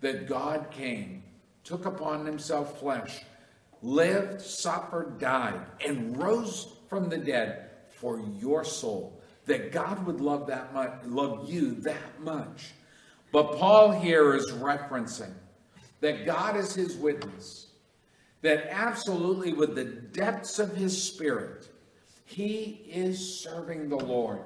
that 0.00 0.28
God 0.28 0.70
came, 0.70 1.22
took 1.64 1.86
upon 1.86 2.26
himself 2.26 2.78
flesh, 2.80 3.24
lived, 3.82 4.40
suffered, 4.40 5.18
died, 5.18 5.60
and 5.86 6.16
rose 6.16 6.76
from 6.88 7.08
the 7.08 7.18
dead 7.18 7.70
for 7.98 8.20
your 8.38 8.64
soul. 8.64 9.20
That 9.46 9.72
God 9.72 10.04
would 10.06 10.20
love 10.20 10.46
that 10.48 10.74
much, 10.74 10.92
love 11.04 11.48
you 11.48 11.76
that 11.82 12.20
much. 12.20 12.72
But 13.32 13.56
Paul 13.56 13.92
here 13.92 14.34
is 14.34 14.50
referencing 14.52 15.32
that 16.00 16.26
God 16.26 16.56
is 16.56 16.74
his 16.74 16.96
witness, 16.96 17.68
that 18.42 18.66
absolutely 18.70 19.52
with 19.52 19.74
the 19.74 19.84
depths 19.84 20.58
of 20.58 20.74
his 20.76 21.00
spirit, 21.00 21.68
he 22.24 22.82
is 22.88 23.42
serving 23.42 23.88
the 23.88 23.96
Lord, 23.96 24.40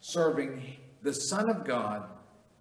serving 0.00 0.62
the 1.02 1.12
Son 1.12 1.48
of 1.48 1.64
God, 1.64 2.08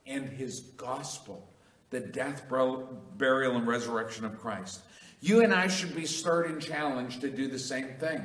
and 0.08 0.30
his 0.30 0.62
gospel, 0.78 1.48
the 1.96 2.02
death, 2.02 2.44
burial, 2.50 3.56
and 3.56 3.66
resurrection 3.66 4.26
of 4.26 4.38
Christ. 4.38 4.82
You 5.22 5.42
and 5.42 5.54
I 5.54 5.68
should 5.68 5.96
be 5.96 6.06
stirred 6.06 6.52
and 6.52 6.62
challenged 6.62 7.22
to 7.22 7.30
do 7.30 7.48
the 7.48 7.58
same 7.58 7.94
thing. 8.00 8.22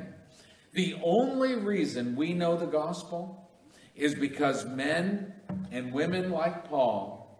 The 0.73 0.99
only 1.01 1.55
reason 1.55 2.17
we 2.17 2.33
know 2.33 2.57
the 2.57 2.65
gospel 2.65 3.49
is 3.95 4.13
because 4.13 4.65
men 4.65 5.33
and 5.71 5.93
women 5.93 6.31
like 6.31 6.65
Paul 6.65 7.39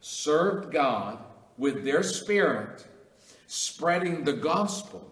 served 0.00 0.72
God 0.72 1.18
with 1.56 1.84
their 1.84 2.02
spirit, 2.02 2.84
spreading 3.46 4.24
the 4.24 4.32
gospel 4.32 5.08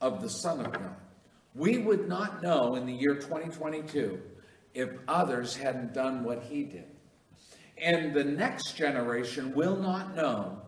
of 0.00 0.22
the 0.22 0.30
Son 0.30 0.64
of 0.64 0.72
God. 0.72 0.94
We 1.56 1.78
would 1.78 2.08
not 2.08 2.40
know 2.40 2.76
in 2.76 2.86
the 2.86 2.94
year 2.94 3.16
2022 3.16 4.20
if 4.74 4.90
others 5.08 5.56
hadn't 5.56 5.92
done 5.92 6.22
what 6.22 6.44
he 6.44 6.62
did. 6.62 6.97
And 7.82 8.14
the 8.14 8.24
next 8.24 8.76
generation 8.76 9.54
will 9.54 9.76
not 9.76 10.16
know 10.16 10.60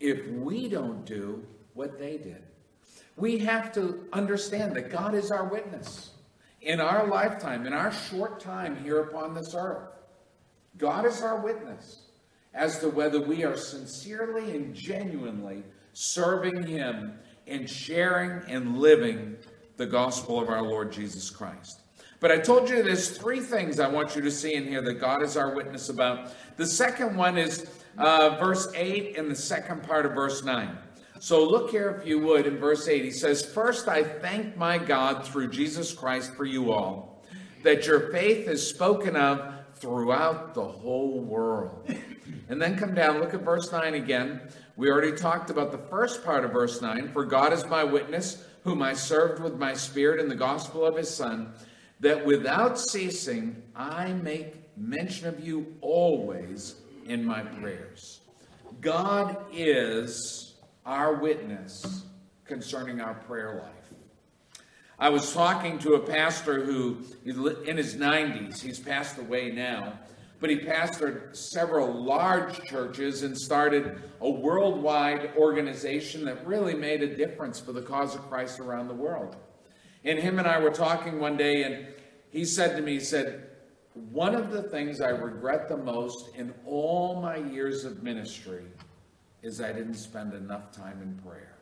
if 0.00 0.26
we 0.28 0.68
don't 0.68 1.04
do 1.04 1.44
what 1.74 1.98
they 1.98 2.16
did. 2.18 2.42
We 3.16 3.38
have 3.38 3.72
to 3.72 4.06
understand 4.12 4.74
that 4.76 4.90
God 4.90 5.14
is 5.14 5.30
our 5.30 5.48
witness. 5.48 6.10
In 6.62 6.80
our 6.80 7.06
lifetime, 7.06 7.66
in 7.66 7.72
our 7.72 7.92
short 7.92 8.40
time 8.40 8.82
here 8.82 9.00
upon 9.00 9.34
this 9.34 9.54
earth, 9.54 9.88
God 10.76 11.06
is 11.06 11.22
our 11.22 11.40
witness 11.40 12.06
as 12.54 12.78
to 12.80 12.88
whether 12.88 13.20
we 13.20 13.44
are 13.44 13.56
sincerely 13.56 14.56
and 14.56 14.74
genuinely 14.74 15.62
serving 15.92 16.66
Him 16.66 17.18
and 17.46 17.68
sharing 17.68 18.50
and 18.50 18.78
living 18.78 19.36
the 19.76 19.86
gospel 19.86 20.40
of 20.40 20.48
our 20.48 20.62
Lord 20.62 20.90
Jesus 20.90 21.30
Christ. 21.30 21.80
But 22.18 22.32
I 22.32 22.38
told 22.38 22.68
you 22.70 22.82
there's 22.82 23.16
three 23.16 23.40
things 23.40 23.78
I 23.78 23.88
want 23.88 24.16
you 24.16 24.22
to 24.22 24.30
see 24.30 24.54
in 24.54 24.66
here 24.66 24.80
that 24.82 24.94
God 24.94 25.22
is 25.22 25.36
our 25.36 25.54
witness 25.54 25.90
about. 25.90 26.32
The 26.56 26.66
second 26.66 27.16
one 27.16 27.36
is 27.36 27.66
uh, 27.98 28.36
verse 28.40 28.68
8 28.74 29.16
and 29.18 29.30
the 29.30 29.36
second 29.36 29.82
part 29.82 30.06
of 30.06 30.12
verse 30.12 30.44
9. 30.44 30.76
So 31.18 31.44
look 31.44 31.70
here, 31.70 31.98
if 32.00 32.06
you 32.06 32.18
would, 32.20 32.46
in 32.46 32.58
verse 32.58 32.88
8. 32.88 33.04
He 33.04 33.10
says, 33.10 33.44
First 33.44 33.88
I 33.88 34.02
thank 34.02 34.56
my 34.56 34.78
God 34.78 35.24
through 35.24 35.50
Jesus 35.50 35.92
Christ 35.92 36.34
for 36.34 36.44
you 36.44 36.72
all, 36.72 37.22
that 37.62 37.86
your 37.86 38.10
faith 38.12 38.48
is 38.48 38.66
spoken 38.66 39.16
of 39.16 39.54
throughout 39.74 40.54
the 40.54 40.64
whole 40.64 41.20
world. 41.20 41.90
And 42.48 42.62
then 42.62 42.78
come 42.78 42.94
down, 42.94 43.18
look 43.18 43.34
at 43.34 43.42
verse 43.42 43.72
9 43.72 43.94
again. 43.94 44.40
We 44.76 44.88
already 44.88 45.16
talked 45.16 45.50
about 45.50 45.72
the 45.72 45.78
first 45.78 46.24
part 46.24 46.44
of 46.44 46.52
verse 46.52 46.80
9. 46.80 47.12
For 47.12 47.24
God 47.24 47.52
is 47.52 47.66
my 47.66 47.82
witness, 47.82 48.44
whom 48.62 48.82
I 48.82 48.92
served 48.92 49.42
with 49.42 49.58
my 49.58 49.74
spirit 49.74 50.20
in 50.20 50.28
the 50.28 50.36
gospel 50.36 50.86
of 50.86 50.96
his 50.96 51.12
Son 51.12 51.54
that 52.00 52.24
without 52.24 52.78
ceasing 52.78 53.62
I 53.74 54.12
make 54.12 54.65
mention 54.76 55.28
of 55.28 55.44
you 55.44 55.74
always 55.80 56.76
in 57.06 57.24
my 57.24 57.42
prayers. 57.42 58.20
God 58.80 59.36
is 59.52 60.54
our 60.84 61.14
witness 61.14 62.04
concerning 62.44 63.00
our 63.00 63.14
prayer 63.14 63.60
life. 63.62 63.72
I 64.98 65.10
was 65.10 65.32
talking 65.32 65.78
to 65.80 65.94
a 65.94 66.00
pastor 66.00 66.64
who, 66.64 66.98
in 67.24 67.76
his 67.76 67.96
90s, 67.96 68.60
he's 68.60 68.78
passed 68.78 69.18
away 69.18 69.50
now, 69.50 69.98
but 70.40 70.48
he 70.48 70.56
pastored 70.56 71.36
several 71.36 71.92
large 71.92 72.62
churches 72.64 73.22
and 73.22 73.36
started 73.36 74.00
a 74.20 74.30
worldwide 74.30 75.32
organization 75.36 76.24
that 76.24 76.46
really 76.46 76.74
made 76.74 77.02
a 77.02 77.14
difference 77.14 77.60
for 77.60 77.72
the 77.72 77.82
cause 77.82 78.14
of 78.14 78.22
Christ 78.28 78.58
around 78.58 78.88
the 78.88 78.94
world. 78.94 79.36
And 80.04 80.18
him 80.18 80.38
and 80.38 80.48
I 80.48 80.60
were 80.60 80.70
talking 80.70 81.20
one 81.20 81.36
day, 81.36 81.64
and 81.64 81.86
he 82.30 82.44
said 82.44 82.76
to 82.76 82.82
me, 82.82 82.94
he 82.94 83.00
said, 83.00 83.50
one 84.10 84.34
of 84.34 84.50
the 84.50 84.62
things 84.62 85.00
I 85.00 85.08
regret 85.08 85.68
the 85.68 85.76
most 85.76 86.34
in 86.36 86.52
all 86.66 87.20
my 87.20 87.36
years 87.36 87.84
of 87.84 88.02
ministry 88.02 88.64
is 89.42 89.60
I 89.60 89.72
didn't 89.72 89.94
spend 89.94 90.34
enough 90.34 90.70
time 90.70 91.00
in 91.02 91.18
prayer. 91.26 91.56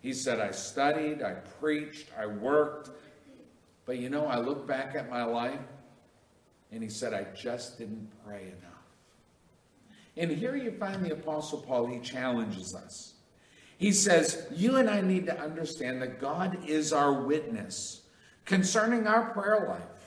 He 0.00 0.12
said, 0.12 0.40
I 0.40 0.52
studied, 0.52 1.22
I 1.22 1.32
preached, 1.32 2.08
I 2.18 2.26
worked, 2.26 2.90
but 3.84 3.98
you 3.98 4.08
know, 4.08 4.26
I 4.26 4.38
look 4.38 4.66
back 4.66 4.94
at 4.94 5.10
my 5.10 5.24
life, 5.24 5.60
and 6.72 6.82
he 6.82 6.88
said, 6.88 7.12
I 7.12 7.26
just 7.34 7.78
didn't 7.78 8.08
pray 8.24 8.42
enough. 8.42 8.68
And 10.16 10.30
here 10.30 10.56
you 10.56 10.72
find 10.72 11.04
the 11.04 11.12
Apostle 11.12 11.60
Paul, 11.60 11.86
he 11.86 12.00
challenges 12.00 12.74
us. 12.74 13.14
He 13.76 13.92
says, 13.92 14.46
You 14.54 14.76
and 14.76 14.88
I 14.88 15.00
need 15.00 15.26
to 15.26 15.40
understand 15.40 16.02
that 16.02 16.20
God 16.20 16.58
is 16.66 16.92
our 16.92 17.12
witness 17.12 18.02
concerning 18.44 19.06
our 19.06 19.30
prayer 19.30 19.66
life. 19.68 19.97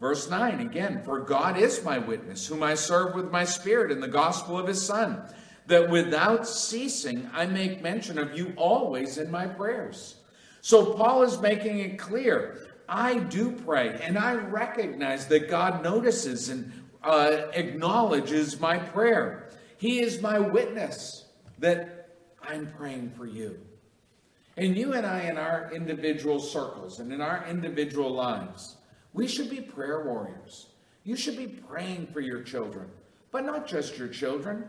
Verse 0.00 0.30
9 0.30 0.60
again, 0.60 1.02
For 1.04 1.20
God 1.20 1.58
is 1.58 1.84
my 1.84 1.98
witness, 1.98 2.46
whom 2.46 2.62
I 2.62 2.74
serve 2.74 3.14
with 3.14 3.30
my 3.30 3.44
spirit 3.44 3.92
in 3.92 4.00
the 4.00 4.08
gospel 4.08 4.58
of 4.58 4.66
his 4.66 4.84
Son, 4.84 5.22
that 5.66 5.90
without 5.90 6.48
ceasing 6.48 7.28
I 7.34 7.44
make 7.46 7.82
mention 7.82 8.18
of 8.18 8.36
you 8.36 8.54
always 8.56 9.18
in 9.18 9.30
my 9.30 9.46
prayers. 9.46 10.16
So 10.62 10.94
Paul 10.94 11.22
is 11.22 11.40
making 11.40 11.78
it 11.80 11.98
clear 11.98 12.66
I 12.88 13.18
do 13.18 13.52
pray, 13.52 14.00
and 14.02 14.18
I 14.18 14.34
recognize 14.34 15.26
that 15.28 15.48
God 15.48 15.84
notices 15.84 16.48
and 16.48 16.72
uh, 17.04 17.42
acknowledges 17.52 18.58
my 18.58 18.78
prayer. 18.78 19.48
He 19.76 20.00
is 20.00 20.20
my 20.20 20.40
witness 20.40 21.26
that 21.60 22.08
I'm 22.42 22.66
praying 22.66 23.12
for 23.16 23.26
you. 23.26 23.60
And 24.56 24.76
you 24.76 24.94
and 24.94 25.06
I, 25.06 25.22
in 25.22 25.38
our 25.38 25.70
individual 25.72 26.40
circles 26.40 26.98
and 26.98 27.12
in 27.12 27.20
our 27.20 27.46
individual 27.46 28.10
lives, 28.10 28.76
we 29.12 29.26
should 29.26 29.50
be 29.50 29.60
prayer 29.60 30.04
warriors. 30.04 30.68
You 31.04 31.16
should 31.16 31.36
be 31.36 31.46
praying 31.46 32.08
for 32.12 32.20
your 32.20 32.42
children, 32.42 32.88
but 33.32 33.44
not 33.44 33.66
just 33.66 33.98
your 33.98 34.08
children, 34.08 34.64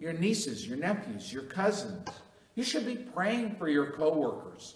your 0.00 0.12
nieces, 0.12 0.66
your 0.66 0.76
nephews, 0.76 1.32
your 1.32 1.44
cousins. 1.44 2.08
You 2.54 2.64
should 2.64 2.86
be 2.86 2.96
praying 2.96 3.56
for 3.56 3.68
your 3.68 3.92
coworkers. 3.92 4.74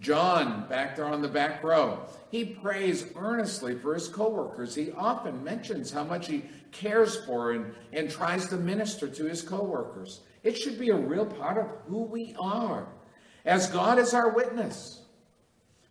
John, 0.00 0.68
back 0.68 0.96
there 0.96 1.06
on 1.06 1.22
the 1.22 1.28
back 1.28 1.62
row, 1.62 2.00
he 2.30 2.44
prays 2.44 3.06
earnestly 3.16 3.76
for 3.78 3.94
his 3.94 4.08
coworkers. 4.08 4.74
He 4.74 4.90
often 4.92 5.44
mentions 5.44 5.92
how 5.92 6.02
much 6.02 6.26
he 6.26 6.42
cares 6.72 7.24
for 7.24 7.52
and, 7.52 7.72
and 7.92 8.10
tries 8.10 8.48
to 8.48 8.56
minister 8.56 9.06
to 9.06 9.24
his 9.24 9.40
coworkers. 9.40 10.20
It 10.42 10.58
should 10.58 10.78
be 10.78 10.90
a 10.90 10.96
real 10.96 11.26
part 11.26 11.58
of 11.58 11.68
who 11.86 12.02
we 12.02 12.34
are. 12.38 12.88
As 13.44 13.70
God 13.70 13.98
is 13.98 14.14
our 14.14 14.30
witness, 14.30 15.03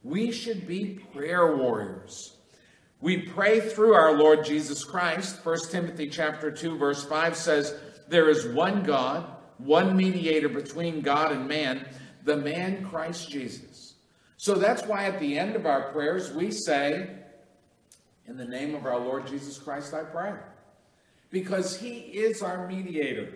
we 0.04 0.32
should 0.32 0.68
be 0.68 1.00
prayer 1.14 1.56
warriors. 1.56 2.38
We 3.02 3.18
pray 3.18 3.60
through 3.60 3.94
our 3.94 4.18
Lord 4.18 4.46
Jesus 4.46 4.84
Christ. 4.84 5.44
1 5.44 5.70
Timothy 5.72 6.10
chapter 6.10 6.52
2 6.52 6.78
verse 6.78 7.04
5 7.04 7.36
says, 7.36 7.76
"There 8.08 8.30
is 8.30 8.46
one 8.48 8.84
God, 8.84 9.26
one 9.58 9.96
mediator 9.96 10.50
between 10.50 11.02
God 11.02 11.32
and 11.32 11.48
man, 11.48 11.88
the 12.24 12.38
man 12.38 12.86
Christ 12.86 13.30
Jesus." 13.30 13.96
So 14.38 14.56
that's 14.56 14.86
why 14.86 15.06
at 15.06 15.20
the 15.20 15.38
end 15.38 15.56
of 15.56 15.66
our 15.66 15.92
prayers 15.92 16.32
we 16.32 16.52
say, 16.52 17.10
"In 18.28 18.38
the 18.38 18.46
name 18.46 18.76
of 18.76 18.86
our 18.86 19.00
Lord 19.00 19.28
Jesus 19.28 19.58
Christ 19.58 19.94
I 19.94 20.04
pray." 20.04 20.34
Because 21.30 21.78
he 21.78 22.00
is 22.00 22.42
our 22.42 22.68
mediator 22.68 23.34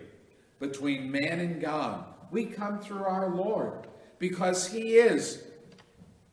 between 0.58 1.10
man 1.10 1.40
and 1.40 1.60
God. 1.60 2.04
We 2.30 2.46
come 2.46 2.80
through 2.80 3.04
our 3.04 3.28
Lord 3.34 3.86
because 4.18 4.70
He 4.70 4.96
is 4.96 5.42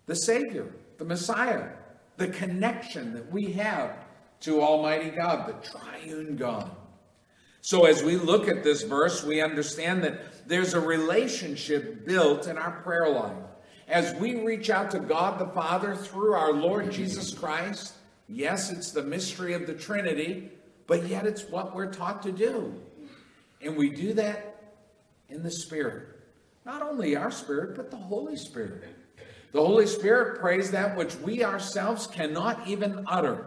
the 0.06 0.16
Savior, 0.16 0.74
the 0.98 1.06
Messiah, 1.06 1.70
the 2.18 2.28
connection 2.28 3.14
that 3.14 3.32
we 3.32 3.52
have 3.54 3.98
to 4.42 4.62
Almighty 4.62 5.10
God, 5.10 5.48
the 5.48 5.70
triune 5.70 6.36
God. 6.36 6.70
So, 7.62 7.86
as 7.86 8.04
we 8.04 8.18
look 8.18 8.48
at 8.48 8.64
this 8.64 8.84
verse, 8.84 9.24
we 9.24 9.42
understand 9.42 10.04
that 10.04 10.48
there's 10.48 10.76
a 10.76 10.80
relationship 10.80 12.06
built 12.06 12.48
in 12.48 12.58
our 12.58 12.82
prayer 12.82 13.10
life. 13.10 13.38
As 13.88 14.14
we 14.20 14.44
reach 14.44 14.70
out 14.70 14.92
to 14.92 15.00
God 15.00 15.40
the 15.40 15.48
Father 15.48 15.96
through 15.96 16.34
our 16.34 16.54
Lord 16.54 16.92
Jesus 16.92 17.34
Christ, 17.34 17.94
yes, 18.28 18.72
it's 18.72 18.92
the 18.92 19.02
mystery 19.02 19.54
of 19.54 19.66
the 19.66 19.74
Trinity, 19.74 20.52
but 20.86 21.08
yet 21.08 21.26
it's 21.26 21.44
what 21.50 21.76
we're 21.76 21.92
taught 21.92 22.22
to 22.24 22.32
do. 22.32 22.74
And 23.62 23.76
we 23.76 23.90
do 23.90 24.14
that 24.14 24.76
in 25.30 25.42
the 25.42 25.52
Spirit. 25.52 26.10
Not 26.66 26.82
only 26.82 27.16
our 27.16 27.32
spirit, 27.32 27.76
but 27.76 27.92
the 27.92 27.98
Holy 27.98 28.36
Spirit. 28.36 28.96
The 29.56 29.66
Holy 29.66 29.88
Spirit 29.88 30.42
prays 30.42 30.72
that 30.72 30.98
which 30.98 31.16
we 31.16 31.42
ourselves 31.42 32.08
cannot 32.08 32.68
even 32.68 33.06
utter. 33.08 33.46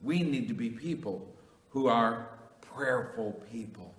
We 0.00 0.24
need 0.24 0.48
to 0.48 0.52
be 0.52 0.68
people 0.68 1.32
who 1.68 1.86
are 1.86 2.26
prayerful 2.60 3.40
people. 3.52 3.94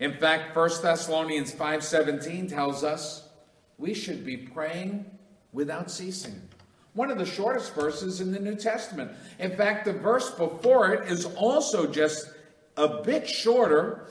In 0.00 0.14
fact, 0.14 0.56
1 0.56 0.80
Thessalonians 0.80 1.52
5:17 1.52 2.48
tells 2.48 2.82
us 2.82 3.28
we 3.76 3.92
should 3.92 4.24
be 4.24 4.38
praying 4.38 5.04
without 5.52 5.90
ceasing. 5.90 6.48
One 6.94 7.10
of 7.10 7.18
the 7.18 7.26
shortest 7.26 7.74
verses 7.74 8.22
in 8.22 8.32
the 8.32 8.40
New 8.40 8.54
Testament. 8.54 9.10
In 9.38 9.54
fact, 9.54 9.84
the 9.84 9.92
verse 9.92 10.30
before 10.30 10.94
it 10.94 11.12
is 11.12 11.26
also 11.26 11.86
just 11.86 12.30
a 12.78 13.02
bit 13.02 13.28
shorter 13.28 14.06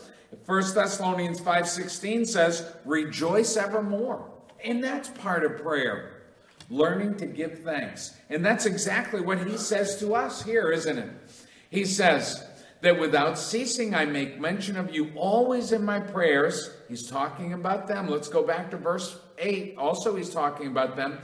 1 0.45 0.75
Thessalonians 0.75 1.39
5:16 1.39 2.27
says, 2.27 2.71
"Rejoice 2.85 3.57
evermore." 3.57 4.30
And 4.63 4.83
that's 4.83 5.09
part 5.09 5.43
of 5.43 5.61
prayer. 5.61 6.23
Learning 6.69 7.15
to 7.17 7.25
give 7.25 7.59
thanks. 7.63 8.15
And 8.29 8.45
that's 8.45 8.65
exactly 8.65 9.21
what 9.21 9.45
he 9.45 9.57
says 9.57 9.97
to 9.99 10.13
us 10.15 10.43
here, 10.43 10.71
isn't 10.71 10.97
it? 10.97 11.09
He 11.69 11.85
says 11.85 12.47
that 12.81 12.99
without 12.99 13.37
ceasing 13.37 13.93
I 13.93 14.05
make 14.05 14.39
mention 14.39 14.77
of 14.77 14.93
you 14.93 15.11
always 15.15 15.71
in 15.71 15.83
my 15.83 15.99
prayers. 15.99 16.69
He's 16.87 17.07
talking 17.07 17.53
about 17.53 17.87
them. 17.87 18.07
Let's 18.07 18.29
go 18.29 18.43
back 18.43 18.71
to 18.71 18.77
verse 18.77 19.17
8. 19.37 19.75
Also 19.77 20.15
he's 20.15 20.29
talking 20.29 20.67
about 20.67 20.95
them. 20.95 21.19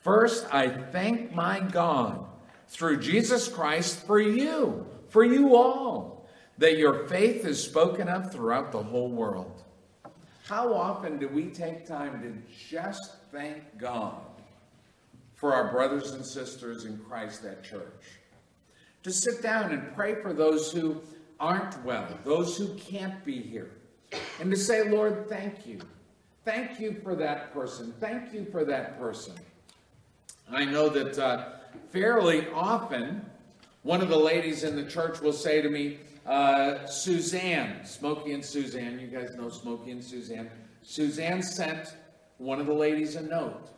First, 0.00 0.52
I 0.52 0.68
thank 0.68 1.34
my 1.34 1.60
God 1.60 2.26
through 2.68 3.00
Jesus 3.00 3.48
Christ 3.48 4.06
for 4.06 4.20
you, 4.20 4.86
for 5.10 5.24
you 5.24 5.54
all 5.54 6.26
that 6.58 6.78
your 6.78 7.06
faith 7.06 7.44
is 7.44 7.62
spoken 7.62 8.08
of 8.08 8.32
throughout 8.32 8.72
the 8.72 8.82
whole 8.82 9.10
world. 9.10 9.61
How 10.52 10.74
often 10.74 11.16
do 11.16 11.28
we 11.28 11.46
take 11.46 11.86
time 11.86 12.20
to 12.20 12.68
just 12.68 13.16
thank 13.32 13.78
God 13.78 14.20
for 15.34 15.54
our 15.54 15.72
brothers 15.72 16.10
and 16.10 16.22
sisters 16.22 16.84
in 16.84 16.98
Christ 16.98 17.46
at 17.46 17.64
church? 17.64 18.20
To 19.04 19.10
sit 19.10 19.40
down 19.40 19.72
and 19.72 19.94
pray 19.94 20.16
for 20.16 20.34
those 20.34 20.70
who 20.70 21.00
aren't 21.40 21.82
well, 21.86 22.06
those 22.26 22.58
who 22.58 22.68
can't 22.74 23.24
be 23.24 23.40
here, 23.40 23.70
and 24.40 24.50
to 24.50 24.56
say, 24.58 24.90
Lord, 24.90 25.26
thank 25.26 25.66
you. 25.66 25.78
Thank 26.44 26.78
you 26.78 27.00
for 27.02 27.14
that 27.14 27.54
person. 27.54 27.94
Thank 27.98 28.34
you 28.34 28.44
for 28.52 28.62
that 28.66 28.98
person. 28.98 29.32
I 30.50 30.66
know 30.66 30.90
that 30.90 31.18
uh, 31.18 31.46
fairly 31.92 32.46
often, 32.50 33.24
one 33.84 34.02
of 34.02 34.10
the 34.10 34.18
ladies 34.18 34.64
in 34.64 34.76
the 34.76 34.84
church 34.84 35.18
will 35.22 35.32
say 35.32 35.62
to 35.62 35.70
me, 35.70 35.98
uh, 36.26 36.86
Suzanne, 36.86 37.84
Smokey 37.84 38.32
and 38.32 38.44
Suzanne, 38.44 38.98
you 38.98 39.08
guys 39.08 39.34
know 39.34 39.48
Smokey 39.48 39.90
and 39.90 40.02
Suzanne. 40.02 40.50
Suzanne 40.82 41.42
sent 41.42 41.94
one 42.38 42.60
of 42.60 42.66
the 42.66 42.74
ladies 42.74 43.16
a 43.16 43.22
note, 43.22 43.70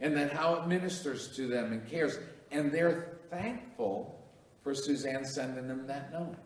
and 0.00 0.16
then 0.16 0.28
how 0.28 0.54
it 0.54 0.66
ministers 0.66 1.34
to 1.36 1.46
them 1.46 1.72
and 1.72 1.88
cares. 1.88 2.18
And 2.50 2.72
they're 2.72 3.18
thankful 3.30 4.20
for 4.62 4.74
Suzanne 4.74 5.24
sending 5.24 5.68
them 5.68 5.86
that 5.86 6.12
note. 6.12 6.36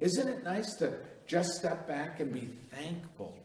Isn't 0.00 0.28
it 0.28 0.44
nice 0.44 0.74
to 0.76 0.94
just 1.26 1.50
step 1.54 1.86
back 1.86 2.20
and 2.20 2.32
be 2.32 2.50
thankful? 2.70 3.36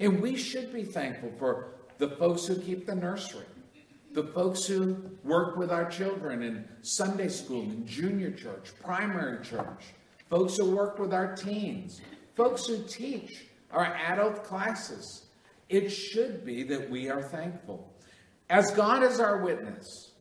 And 0.00 0.20
we 0.20 0.36
should 0.36 0.72
be 0.72 0.84
thankful 0.84 1.32
for 1.38 1.72
the 1.98 2.10
folks 2.10 2.46
who 2.46 2.56
keep 2.56 2.86
the 2.86 2.94
nursery, 2.94 3.44
the 4.12 4.22
folks 4.22 4.64
who 4.64 4.96
work 5.24 5.56
with 5.56 5.70
our 5.72 5.90
children 5.90 6.42
in 6.42 6.68
Sunday 6.82 7.28
school, 7.28 7.62
in 7.62 7.86
junior 7.86 8.30
church, 8.30 8.70
primary 8.82 9.44
church, 9.44 9.82
folks 10.28 10.56
who 10.56 10.70
work 10.74 10.98
with 10.98 11.12
our 11.12 11.34
teens, 11.34 12.00
folks 12.34 12.66
who 12.66 12.82
teach 12.86 13.46
our 13.70 13.94
adult 13.94 14.44
classes. 14.44 15.26
It 15.68 15.90
should 15.90 16.44
be 16.44 16.62
that 16.64 16.88
we 16.88 17.10
are 17.10 17.22
thankful. 17.22 17.92
As 18.48 18.70
God 18.70 19.02
is 19.02 19.20
our 19.20 19.42
witness, 19.42 20.12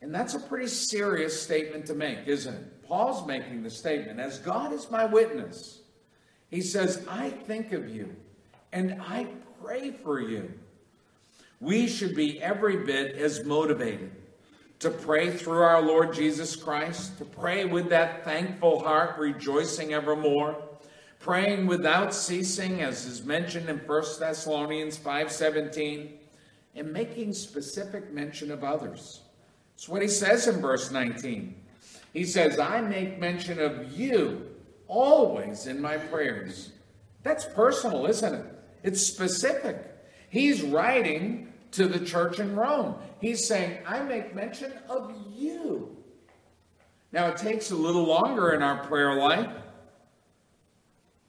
and 0.00 0.14
that's 0.14 0.34
a 0.34 0.40
pretty 0.40 0.68
serious 0.68 1.42
statement 1.42 1.86
to 1.86 1.94
make, 1.94 2.26
isn't 2.26 2.54
it? 2.54 2.82
Paul's 2.82 3.26
making 3.26 3.62
the 3.62 3.70
statement, 3.70 4.18
as 4.18 4.38
God 4.38 4.72
is 4.72 4.90
my 4.90 5.04
witness, 5.04 5.82
he 6.48 6.62
says, 6.62 7.06
I 7.08 7.30
think 7.30 7.72
of 7.72 7.88
you 7.88 8.16
and 8.72 9.00
I 9.00 9.28
pray 9.62 9.90
for 9.90 10.20
you. 10.20 10.52
We 11.60 11.86
should 11.86 12.16
be 12.16 12.42
every 12.42 12.78
bit 12.84 13.16
as 13.16 13.44
motivated 13.44 14.12
to 14.80 14.90
pray 14.90 15.30
through 15.30 15.62
our 15.62 15.82
Lord 15.82 16.12
Jesus 16.12 16.56
Christ, 16.56 17.18
to 17.18 17.24
pray 17.24 17.66
with 17.66 17.90
that 17.90 18.24
thankful 18.24 18.82
heart, 18.82 19.18
rejoicing 19.18 19.92
evermore, 19.92 20.56
praying 21.18 21.66
without 21.66 22.14
ceasing, 22.14 22.80
as 22.80 23.04
is 23.04 23.22
mentioned 23.22 23.68
in 23.68 23.78
1 23.78 24.18
Thessalonians 24.18 24.96
5:17, 24.96 26.18
and 26.74 26.92
making 26.92 27.34
specific 27.34 28.10
mention 28.10 28.50
of 28.50 28.64
others. 28.64 29.20
It's 29.74 29.88
what 29.88 30.02
he 30.02 30.08
says 30.08 30.48
in 30.48 30.60
verse 30.60 30.90
19. 30.90 31.54
He 32.12 32.24
says, 32.24 32.58
I 32.58 32.80
make 32.80 33.18
mention 33.18 33.60
of 33.60 33.92
you 33.92 34.46
always 34.88 35.66
in 35.66 35.80
my 35.80 35.96
prayers. 35.96 36.72
That's 37.22 37.44
personal, 37.44 38.06
isn't 38.06 38.34
it? 38.34 38.46
It's 38.82 39.06
specific. 39.06 39.76
He's 40.30 40.62
writing 40.62 41.49
to 41.72 41.86
the 41.86 42.04
church 42.04 42.38
in 42.40 42.56
Rome. 42.56 42.96
He's 43.20 43.46
saying, 43.46 43.78
I 43.86 44.00
make 44.02 44.34
mention 44.34 44.72
of 44.88 45.14
you. 45.36 45.96
Now, 47.12 47.28
it 47.28 47.36
takes 47.36 47.70
a 47.70 47.76
little 47.76 48.04
longer 48.04 48.52
in 48.52 48.62
our 48.62 48.84
prayer 48.86 49.14
life 49.14 49.50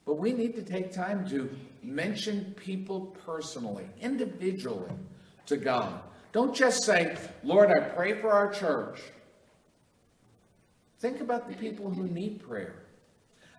But 0.04 0.14
we 0.14 0.32
need 0.32 0.54
to 0.56 0.62
take 0.62 0.92
time 0.92 1.28
to 1.28 1.50
mention 1.82 2.54
people 2.56 3.16
personally, 3.24 3.86
individually 4.00 4.92
to 5.46 5.56
God. 5.56 6.00
Don't 6.32 6.54
just 6.54 6.84
say, 6.84 7.16
Lord, 7.44 7.70
I 7.70 7.80
pray 7.80 8.14
for 8.14 8.30
our 8.30 8.50
church. 8.52 9.00
Think 11.00 11.20
about 11.20 11.48
the 11.48 11.54
people 11.54 11.90
who 11.90 12.04
need 12.04 12.46
prayer. 12.46 12.74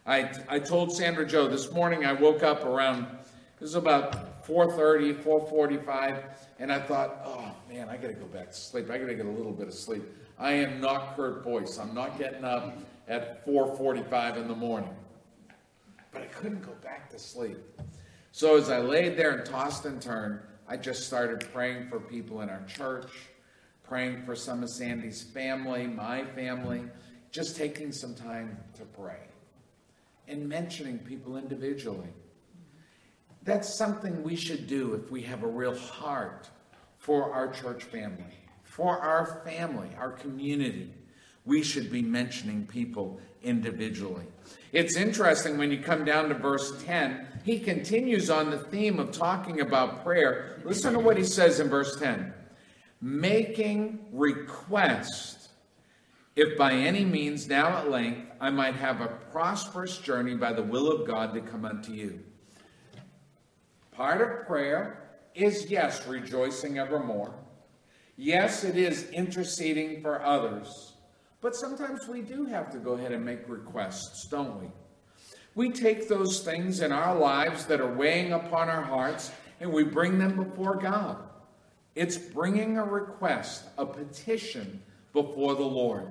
I, 0.06 0.32
I 0.50 0.60
told 0.60 0.96
Sandra 0.96 1.26
Joe 1.26 1.48
this 1.48 1.72
morning 1.72 2.06
I 2.06 2.14
woke 2.14 2.44
up 2.44 2.66
around, 2.66 3.04
it 3.04 3.62
was 3.62 3.76
about 3.76 4.33
4.30, 4.46 5.24
4.45, 5.24 6.24
and 6.60 6.72
I 6.72 6.80
thought, 6.80 7.22
oh 7.26 7.52
man, 7.72 7.90
I 7.90 7.98
got 7.98 8.08
to 8.08 8.14
go 8.14 8.26
back 8.26 8.50
to 8.50 8.58
sleep. 8.58 8.90
I 8.90 8.98
got 8.98 9.08
to 9.08 9.16
get 9.16 9.26
a 9.26 9.30
little 9.30 9.52
bit 9.52 9.68
of 9.68 9.74
sleep. 9.74 10.04
I 10.38 10.54
am 10.54 10.82
not 10.82 11.16
Kurt 11.16 11.44
Boyce. 11.44 11.78
I'm 11.78 11.94
not 11.94 12.18
getting 12.18 12.44
up 12.44 12.78
at 13.08 13.46
4.45 13.46 14.38
in 14.38 14.48
the 14.48 14.56
morning. 14.56 14.96
But 16.12 16.24
I 16.24 16.26
couldn't 16.26 16.62
go 16.62 16.74
back 16.84 17.10
to 17.12 17.20
sleep. 17.20 17.58
So 18.32 18.58
as 18.58 18.70
I 18.70 18.80
laid 18.80 19.16
there 19.16 19.32
and 19.32 19.46
tossed 19.46 19.86
and 19.86 20.02
turned, 20.02 20.40
I 20.68 20.78
just 20.78 21.06
started 21.06 21.48
praying 21.54 21.90
for 21.90 22.00
people 22.00 22.42
in 22.42 22.50
our 22.50 22.64
church, 22.66 23.12
praying 23.84 24.24
for 24.24 24.36
some 24.36 24.64
of 24.64 24.70
Sandy's 24.70 25.22
family, 25.22 25.88
my 25.88 26.24
family, 26.24 26.84
just 27.32 27.56
taking 27.56 27.92
some 27.92 28.16
time 28.16 28.58
to 28.76 28.84
pray 28.86 29.20
and 30.28 30.48
mentioning 30.48 31.00
people 31.00 31.38
individually. 31.38 32.10
That's 33.44 33.78
something 33.78 34.24
we 34.24 34.36
should 34.36 34.68
do 34.68 34.94
if 34.94 35.12
we 35.12 35.22
have 35.24 35.44
a 35.44 35.48
real 35.48 35.78
heart 35.78 36.50
for 36.98 37.34
our 37.34 37.52
church 37.52 37.84
family, 37.84 38.38
for 38.64 38.98
our 38.98 39.42
family, 39.46 39.90
our 39.98 40.12
community. 40.12 40.94
We 41.46 41.62
should 41.62 41.92
be 41.92 42.02
mentioning 42.02 42.66
people 42.66 43.20
individually. 43.42 44.26
It's 44.72 44.96
interesting 44.96 45.58
when 45.58 45.72
you 45.72 45.80
come 45.80 46.06
down 46.06 46.30
to 46.30 46.36
verse 46.36 46.82
10, 46.84 47.28
he 47.44 47.60
continues 47.60 48.30
on 48.30 48.50
the 48.50 48.58
theme 48.58 48.98
of 48.98 49.12
talking 49.12 49.60
about 49.60 50.04
prayer. 50.04 50.62
Listen 50.64 50.94
to 50.94 51.00
what 51.00 51.18
he 51.18 51.26
says 51.26 51.60
in 51.60 51.70
verse 51.70 52.00
10 52.00 52.34
making 53.02 54.00
request, 54.14 55.50
if 56.38 56.58
by 56.58 56.72
any 56.72 57.04
means 57.04 57.50
now 57.50 57.68
at 57.68 57.92
length 57.92 58.32
I 58.40 58.50
might 58.50 58.76
have 58.76 59.02
a 59.02 59.08
prosperous 59.30 59.98
journey 59.98 60.36
by 60.36 60.54
the 60.54 60.64
will 60.64 60.90
of 60.90 61.06
God 61.06 61.34
to 61.34 61.42
come 61.42 61.66
unto 61.66 61.92
you. 61.92 62.24
Part 63.96 64.22
of 64.22 64.48
prayer 64.48 65.20
is, 65.36 65.70
yes, 65.70 66.08
rejoicing 66.08 66.80
evermore. 66.80 67.34
Yes, 68.18 68.64
it 68.64 68.78
is 68.78 69.10
interceding 69.12 70.02
for 70.02 70.24
others. 70.24 70.94
But 71.42 71.56
sometimes 71.56 72.08
we 72.08 72.22
do 72.22 72.46
have 72.46 72.72
to 72.72 72.78
go 72.78 72.94
ahead 72.94 73.12
and 73.12 73.24
make 73.24 73.48
requests, 73.50 74.26
don't 74.28 74.60
we? 74.62 74.68
We 75.56 75.70
take 75.70 76.08
those 76.08 76.40
things 76.40 76.80
in 76.80 76.92
our 76.92 77.18
lives 77.18 77.66
that 77.66 77.82
are 77.82 77.94
weighing 77.94 78.34
upon 78.34 78.70
our 78.70 78.82
hearts 78.82 79.32
and 79.60 79.72
we 79.72 79.84
bring 79.84 80.18
them 80.18 80.36
before 80.36 80.76
God. 80.76 81.18
It's 81.96 82.18
bringing 82.18 82.78
a 82.78 82.84
request, 82.84 83.66
a 83.78 83.86
petition 83.86 84.82
before 85.12 85.56
the 85.56 85.62
Lord. 85.62 86.08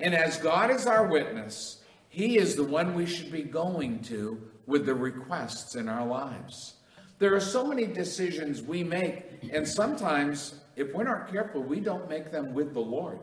And 0.00 0.14
as 0.14 0.36
God 0.38 0.70
is 0.70 0.86
our 0.86 1.06
witness, 1.06 1.82
He 2.08 2.38
is 2.38 2.56
the 2.56 2.64
one 2.64 2.94
we 2.94 3.06
should 3.06 3.30
be 3.30 3.42
going 3.42 4.00
to 4.04 4.40
with 4.66 4.86
the 4.86 4.94
requests 4.94 5.76
in 5.76 5.88
our 5.88 6.04
lives. 6.04 6.74
There 7.22 7.36
are 7.36 7.40
so 7.40 7.64
many 7.64 7.86
decisions 7.86 8.62
we 8.62 8.82
make, 8.82 9.22
and 9.52 9.66
sometimes, 9.66 10.54
if 10.74 10.92
we're 10.92 11.04
not 11.04 11.30
careful, 11.30 11.62
we 11.62 11.78
don't 11.78 12.08
make 12.08 12.32
them 12.32 12.52
with 12.52 12.74
the 12.74 12.80
Lord. 12.80 13.20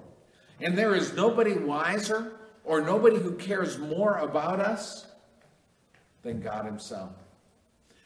And 0.61 0.77
there 0.77 0.95
is 0.95 1.11
nobody 1.15 1.55
wiser 1.55 2.31
or 2.63 2.79
nobody 2.79 3.17
who 3.17 3.33
cares 3.33 3.77
more 3.77 4.15
about 4.19 4.61
us 4.61 5.07
than 6.21 6.39
God 6.39 6.63
Himself. 6.63 7.11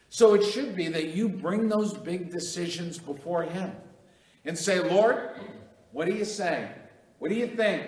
So 0.08 0.34
it 0.34 0.42
should 0.42 0.74
be 0.74 0.88
that 0.88 1.14
you 1.14 1.28
bring 1.28 1.68
those 1.68 1.94
big 1.94 2.28
decisions 2.28 2.98
before 2.98 3.44
Him 3.44 3.70
and 4.44 4.58
say, 4.58 4.80
Lord, 4.80 5.30
what 5.92 6.06
do 6.06 6.12
you 6.12 6.24
say? 6.24 6.70
What 7.20 7.28
do 7.28 7.36
you 7.36 7.46
think? 7.46 7.86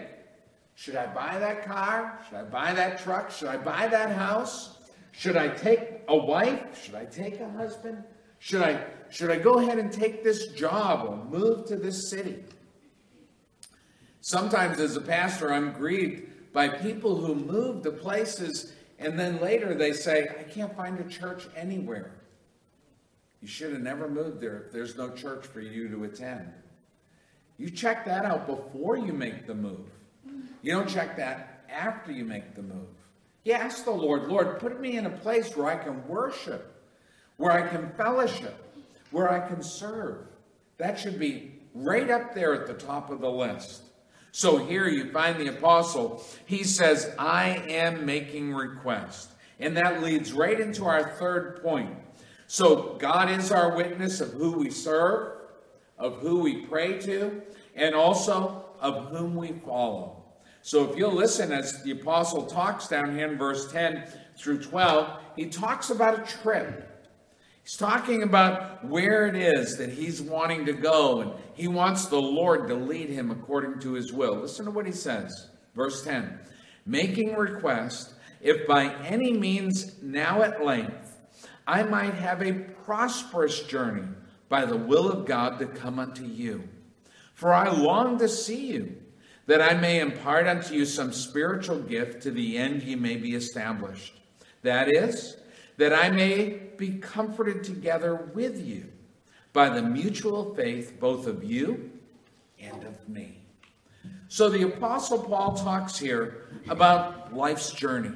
Should 0.77 0.95
I 0.95 1.13
buy 1.13 1.41
that 1.41 1.67
car? 1.67 2.21
Should 2.29 2.39
I 2.39 2.45
buy 2.45 2.73
that 2.73 3.01
truck? 3.01 3.33
Should 3.33 3.49
I 3.49 3.57
buy 3.57 3.89
that 3.89 4.13
house? 4.13 4.79
Should 5.11 5.37
I 5.37 5.49
take 5.49 5.96
a 6.09 6.17
wife? 6.17 6.85
Should 6.85 6.95
I 6.95 7.05
take 7.05 7.41
a 7.41 7.49
husband? 7.51 8.05
Should 8.39 8.63
I, 8.63 8.85
should 9.11 9.31
I 9.31 9.39
go 9.39 9.59
ahead 9.59 9.79
and 9.79 9.93
take 9.93 10.23
this 10.23 10.49
job 10.49 11.09
or 11.09 11.17
move 11.17 11.67
to 11.67 11.77
this 11.77 12.11
city? 12.11 12.45
Sometimes, 14.21 14.81
as 14.81 14.97
a 14.97 15.01
pastor, 15.01 15.53
I'm 15.53 15.73
grieved 15.73 16.53
by 16.53 16.69
people 16.69 17.17
who 17.17 17.35
move 17.35 17.83
to 17.83 17.93
places 17.93 18.73
and 18.99 19.19
then 19.19 19.41
later 19.41 19.75
they 19.75 19.93
say, 19.93 20.29
I 20.39 20.43
can't 20.43 20.75
find 20.77 20.99
a 20.99 21.05
church 21.05 21.47
anywhere. 21.55 22.13
You 23.43 23.49
should 23.49 23.73
have 23.73 23.83
never 23.83 24.09
moved 24.09 24.41
there 24.41 24.63
if 24.63 24.73
there's 24.73 24.97
no 24.97 25.11
church 25.11 25.47
for 25.47 25.61
you 25.61 25.89
to 25.89 26.05
attend. 26.05 26.53
You 27.59 27.71
check 27.71 28.05
that 28.07 28.25
out 28.25 28.47
before 28.47 28.97
you 28.97 29.13
make 29.13 29.47
the 29.47 29.55
move. 29.55 29.91
You 30.63 30.73
don't 30.73 30.89
check 30.89 31.17
that 31.17 31.65
after 31.71 32.11
you 32.13 32.25
make 32.25 32.55
the 32.55 32.63
move. 32.63 32.89
You 33.47 33.53
ask 33.53 33.85
the 33.85 33.93
Lord, 33.93 34.27
Lord, 34.27 34.59
put 34.59 34.81
me 34.81 34.97
in 34.97 35.07
a 35.07 35.11
place 35.11 35.57
where 35.57 35.69
I 35.69 35.77
can 35.77 36.05
worship, 36.09 36.83
where 37.37 37.53
I 37.53 37.69
can 37.69 37.91
fellowship, 37.91 38.57
where 39.13 39.31
I 39.31 39.47
can 39.47 39.63
serve. 39.63 40.27
That 40.79 40.99
should 40.99 41.17
be 41.17 41.53
right 41.73 42.11
up 42.11 42.35
there 42.35 42.55
at 42.55 42.67
the 42.67 42.75
top 42.75 43.09
of 43.09 43.21
the 43.21 43.31
list. 43.31 43.83
So 44.33 44.57
here 44.57 44.89
you 44.89 45.13
find 45.13 45.39
the 45.39 45.47
apostle. 45.47 46.25
He 46.47 46.65
says, 46.65 47.15
I 47.21 47.63
am 47.69 48.05
making 48.05 48.53
request. 48.53 49.31
And 49.61 49.77
that 49.77 50.03
leads 50.03 50.33
right 50.33 50.59
into 50.59 50.85
our 50.85 51.11
third 51.11 51.63
point. 51.63 51.95
So 52.49 52.97
God 52.99 53.31
is 53.31 53.53
our 53.53 53.77
witness 53.77 54.21
of 54.21 54.33
who 54.33 54.59
we 54.59 54.71
serve, 54.71 55.35
of 55.97 56.17
who 56.17 56.41
we 56.41 56.67
pray 56.67 56.99
to, 56.99 57.43
and 57.77 57.95
also 57.95 58.65
of 58.81 59.11
whom 59.11 59.37
we 59.37 59.53
follow. 59.53 60.26
So 60.67 60.91
if 60.91 60.97
you'll 60.99 61.15
listen 61.15 61.53
as 61.53 61.81
the 61.85 61.93
apostle 61.93 62.45
talks 62.45 62.89
down 62.89 63.17
here 63.17 63.31
in 63.31 63.39
verse 63.39 63.71
10 63.71 64.03
through 64.37 64.65
12, 64.65 65.21
he 65.37 65.47
talks 65.47 65.91
about 65.91 66.19
a 66.19 66.43
trip. 66.43 67.07
He's 67.63 67.77
talking 67.77 68.25
about 68.25 68.85
where 68.85 69.29
it 69.29 69.37
is 69.37 69.79
that 69.79 69.91
he's 69.91 70.21
wanting 70.21 70.67
to 70.67 70.73
go, 70.73 71.21
and 71.21 71.33
he 71.55 71.69
wants 71.69 72.07
the 72.07 72.21
Lord 72.21 72.67
to 72.67 72.75
lead 72.75 73.11
him 73.11 73.31
according 73.31 73.79
to 73.83 73.93
his 73.93 74.13
will. 74.13 74.41
Listen 74.41 74.65
to 74.65 74.73
what 74.73 74.87
he 74.87 74.93
says. 74.93 75.51
Verse 75.77 76.03
10 76.03 76.37
Making 76.85 77.37
request, 77.37 78.15
if 78.41 78.67
by 78.67 78.93
any 79.05 79.35
means 79.35 80.03
now 80.03 80.43
at 80.43 80.65
length 80.65 81.17
I 81.65 81.85
might 81.85 82.15
have 82.15 82.43
a 82.43 82.53
prosperous 82.85 83.61
journey 83.61 84.09
by 84.49 84.65
the 84.65 84.77
will 84.77 85.13
of 85.13 85.27
God 85.27 85.61
to 85.61 85.67
come 85.67 86.01
unto 86.01 86.25
you. 86.25 86.69
For 87.35 87.55
I 87.55 87.71
long 87.71 88.19
to 88.19 88.29
see 88.29 88.73
you, 88.73 88.97
that 89.47 89.63
I 89.63 89.75
may 89.75 90.01
impart 90.01 90.47
unto 90.47 90.75
you 90.75 90.85
some 90.85 91.13
spiritual 91.13 91.79
gift 91.79 92.23
to 92.23 92.31
the 92.31 92.59
end 92.59 92.83
ye 92.83 92.97
may 92.97 93.17
be 93.17 93.35
established. 93.35 94.21
That 94.63 94.95
is, 94.95 95.37
that 95.77 95.93
I 95.93 96.11
may 96.11 96.61
be 96.77 96.99
comforted 96.99 97.63
together 97.63 98.15
with 98.15 98.65
you 98.65 98.87
by 99.53 99.69
the 99.69 99.83
mutual 99.83 100.55
faith 100.55 100.99
both 100.99 101.27
of 101.27 101.45
you 101.45 101.93
and 102.61 102.85
of 102.85 103.09
me. 103.09 103.39
So 104.29 104.49
the 104.49 104.63
Apostle 104.63 105.21
Paul 105.21 105.55
talks 105.55 105.97
here 105.97 106.43
about 106.69 107.35
life's 107.35 107.71
journey, 107.71 108.13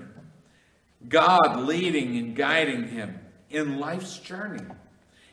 God 1.08 1.60
leading 1.60 2.16
and 2.16 2.34
guiding 2.34 2.88
him 2.88 3.18
in 3.48 3.78
life's 3.78 4.18
journey. 4.18 4.64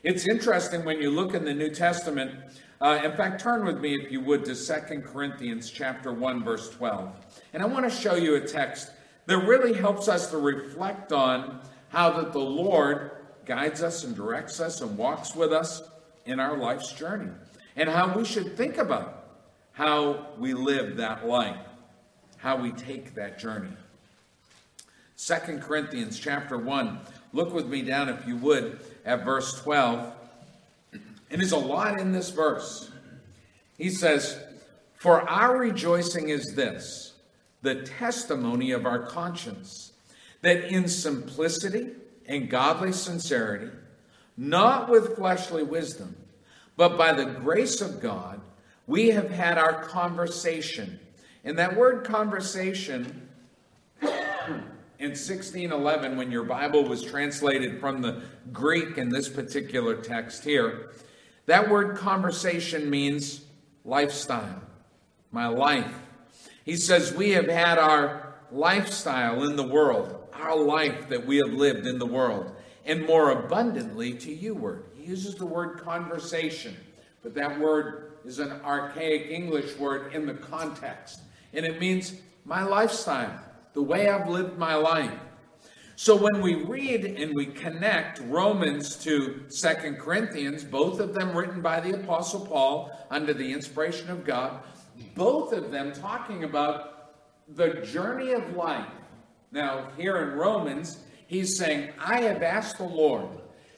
It's 0.04 0.28
interesting 0.28 0.84
when 0.84 1.02
you 1.02 1.10
look 1.10 1.34
in 1.34 1.44
the 1.44 1.54
New 1.54 1.70
Testament. 1.70 2.32
Uh, 2.80 3.00
in 3.02 3.12
fact, 3.12 3.40
turn 3.40 3.64
with 3.64 3.80
me, 3.80 3.94
if 3.94 4.12
you 4.12 4.20
would, 4.20 4.44
to 4.44 4.54
Second 4.54 5.02
Corinthians 5.02 5.68
chapter 5.68 6.12
1, 6.12 6.44
verse 6.44 6.70
12. 6.70 7.10
And 7.52 7.62
I 7.62 7.66
want 7.66 7.84
to 7.84 7.90
show 7.90 8.14
you 8.14 8.36
a 8.36 8.40
text 8.40 8.90
that 9.26 9.38
really 9.38 9.74
helps 9.74 10.08
us 10.08 10.30
to 10.30 10.38
reflect 10.38 11.12
on 11.12 11.60
how 11.88 12.10
that 12.10 12.32
the 12.32 12.38
Lord 12.38 13.10
guides 13.44 13.82
us 13.82 14.04
and 14.04 14.14
directs 14.14 14.60
us 14.60 14.80
and 14.80 14.96
walks 14.96 15.34
with 15.34 15.52
us 15.52 15.82
in 16.24 16.38
our 16.38 16.56
life's 16.56 16.92
journey, 16.92 17.30
and 17.74 17.88
how 17.88 18.16
we 18.16 18.24
should 18.24 18.56
think 18.56 18.76
about 18.76 19.24
how 19.72 20.26
we 20.38 20.54
live 20.54 20.96
that 20.96 21.26
life, 21.26 21.56
how 22.36 22.56
we 22.56 22.70
take 22.72 23.14
that 23.14 23.38
journey. 23.38 23.70
Second 25.16 25.62
Corinthians 25.62 26.18
chapter 26.18 26.58
1. 26.58 27.00
Look 27.32 27.52
with 27.52 27.66
me 27.66 27.82
down, 27.82 28.08
if 28.08 28.26
you 28.26 28.36
would, 28.36 28.78
at 29.04 29.24
verse 29.24 29.60
12. 29.62 30.14
And 31.30 31.40
there's 31.40 31.52
a 31.52 31.58
lot 31.58 32.00
in 32.00 32.12
this 32.12 32.30
verse. 32.30 32.90
He 33.76 33.90
says, 33.90 34.38
For 34.94 35.28
our 35.28 35.56
rejoicing 35.56 36.30
is 36.30 36.54
this, 36.54 37.14
the 37.62 37.82
testimony 37.82 38.72
of 38.72 38.86
our 38.86 39.00
conscience 39.00 39.92
that 40.42 40.64
in 40.64 40.88
simplicity 40.88 41.90
and 42.26 42.48
godly 42.48 42.92
sincerity, 42.92 43.70
not 44.36 44.88
with 44.88 45.16
fleshly 45.16 45.62
wisdom, 45.62 46.16
but 46.76 46.96
by 46.96 47.12
the 47.12 47.24
grace 47.24 47.80
of 47.80 48.00
God, 48.00 48.40
we 48.86 49.08
have 49.08 49.30
had 49.30 49.58
our 49.58 49.82
conversation. 49.84 51.00
And 51.44 51.58
that 51.58 51.76
word 51.76 52.04
conversation 52.04 53.28
in 54.00 55.10
1611, 55.10 56.16
when 56.16 56.30
your 56.30 56.44
Bible 56.44 56.84
was 56.84 57.02
translated 57.02 57.80
from 57.80 58.00
the 58.00 58.22
Greek 58.52 58.96
in 58.96 59.08
this 59.08 59.28
particular 59.28 59.96
text 59.96 60.44
here, 60.44 60.90
that 61.48 61.70
word 61.70 61.96
conversation 61.96 62.90
means 62.90 63.40
lifestyle, 63.82 64.60
my 65.32 65.46
life. 65.46 65.94
He 66.66 66.76
says, 66.76 67.14
We 67.14 67.30
have 67.30 67.48
had 67.48 67.78
our 67.78 68.34
lifestyle 68.52 69.42
in 69.44 69.56
the 69.56 69.66
world, 69.66 70.28
our 70.34 70.54
life 70.54 71.08
that 71.08 71.26
we 71.26 71.38
have 71.38 71.48
lived 71.48 71.86
in 71.86 71.98
the 71.98 72.04
world, 72.04 72.54
and 72.84 73.06
more 73.06 73.30
abundantly 73.30 74.12
to 74.12 74.30
you 74.30 74.54
word. 74.54 74.90
He 74.94 75.04
uses 75.04 75.36
the 75.36 75.46
word 75.46 75.80
conversation, 75.80 76.76
but 77.22 77.34
that 77.36 77.58
word 77.58 78.12
is 78.26 78.40
an 78.40 78.52
archaic 78.62 79.30
English 79.30 79.74
word 79.78 80.12
in 80.12 80.26
the 80.26 80.34
context, 80.34 81.22
and 81.54 81.64
it 81.64 81.80
means 81.80 82.20
my 82.44 82.62
lifestyle 82.62 83.40
the 83.72 83.82
way 83.82 84.10
I've 84.10 84.28
lived 84.28 84.58
my 84.58 84.74
life. 84.74 85.18
So 86.00 86.14
when 86.14 86.40
we 86.40 86.54
read 86.54 87.04
and 87.04 87.34
we 87.34 87.46
connect 87.46 88.20
Romans 88.20 88.94
to 88.98 89.42
Second 89.48 89.98
Corinthians, 89.98 90.62
both 90.62 91.00
of 91.00 91.12
them 91.12 91.36
written 91.36 91.60
by 91.60 91.80
the 91.80 91.96
Apostle 91.96 92.46
Paul 92.46 92.96
under 93.10 93.34
the 93.34 93.52
inspiration 93.52 94.08
of 94.08 94.24
God, 94.24 94.60
both 95.16 95.52
of 95.52 95.72
them 95.72 95.92
talking 95.92 96.44
about 96.44 97.14
the 97.56 97.84
journey 97.84 98.30
of 98.30 98.54
life. 98.54 98.86
Now, 99.50 99.88
here 99.96 100.18
in 100.18 100.38
Romans, 100.38 101.00
he's 101.26 101.58
saying, 101.58 101.90
I 101.98 102.20
have 102.20 102.44
asked 102.44 102.78
the 102.78 102.84
Lord 102.84 103.26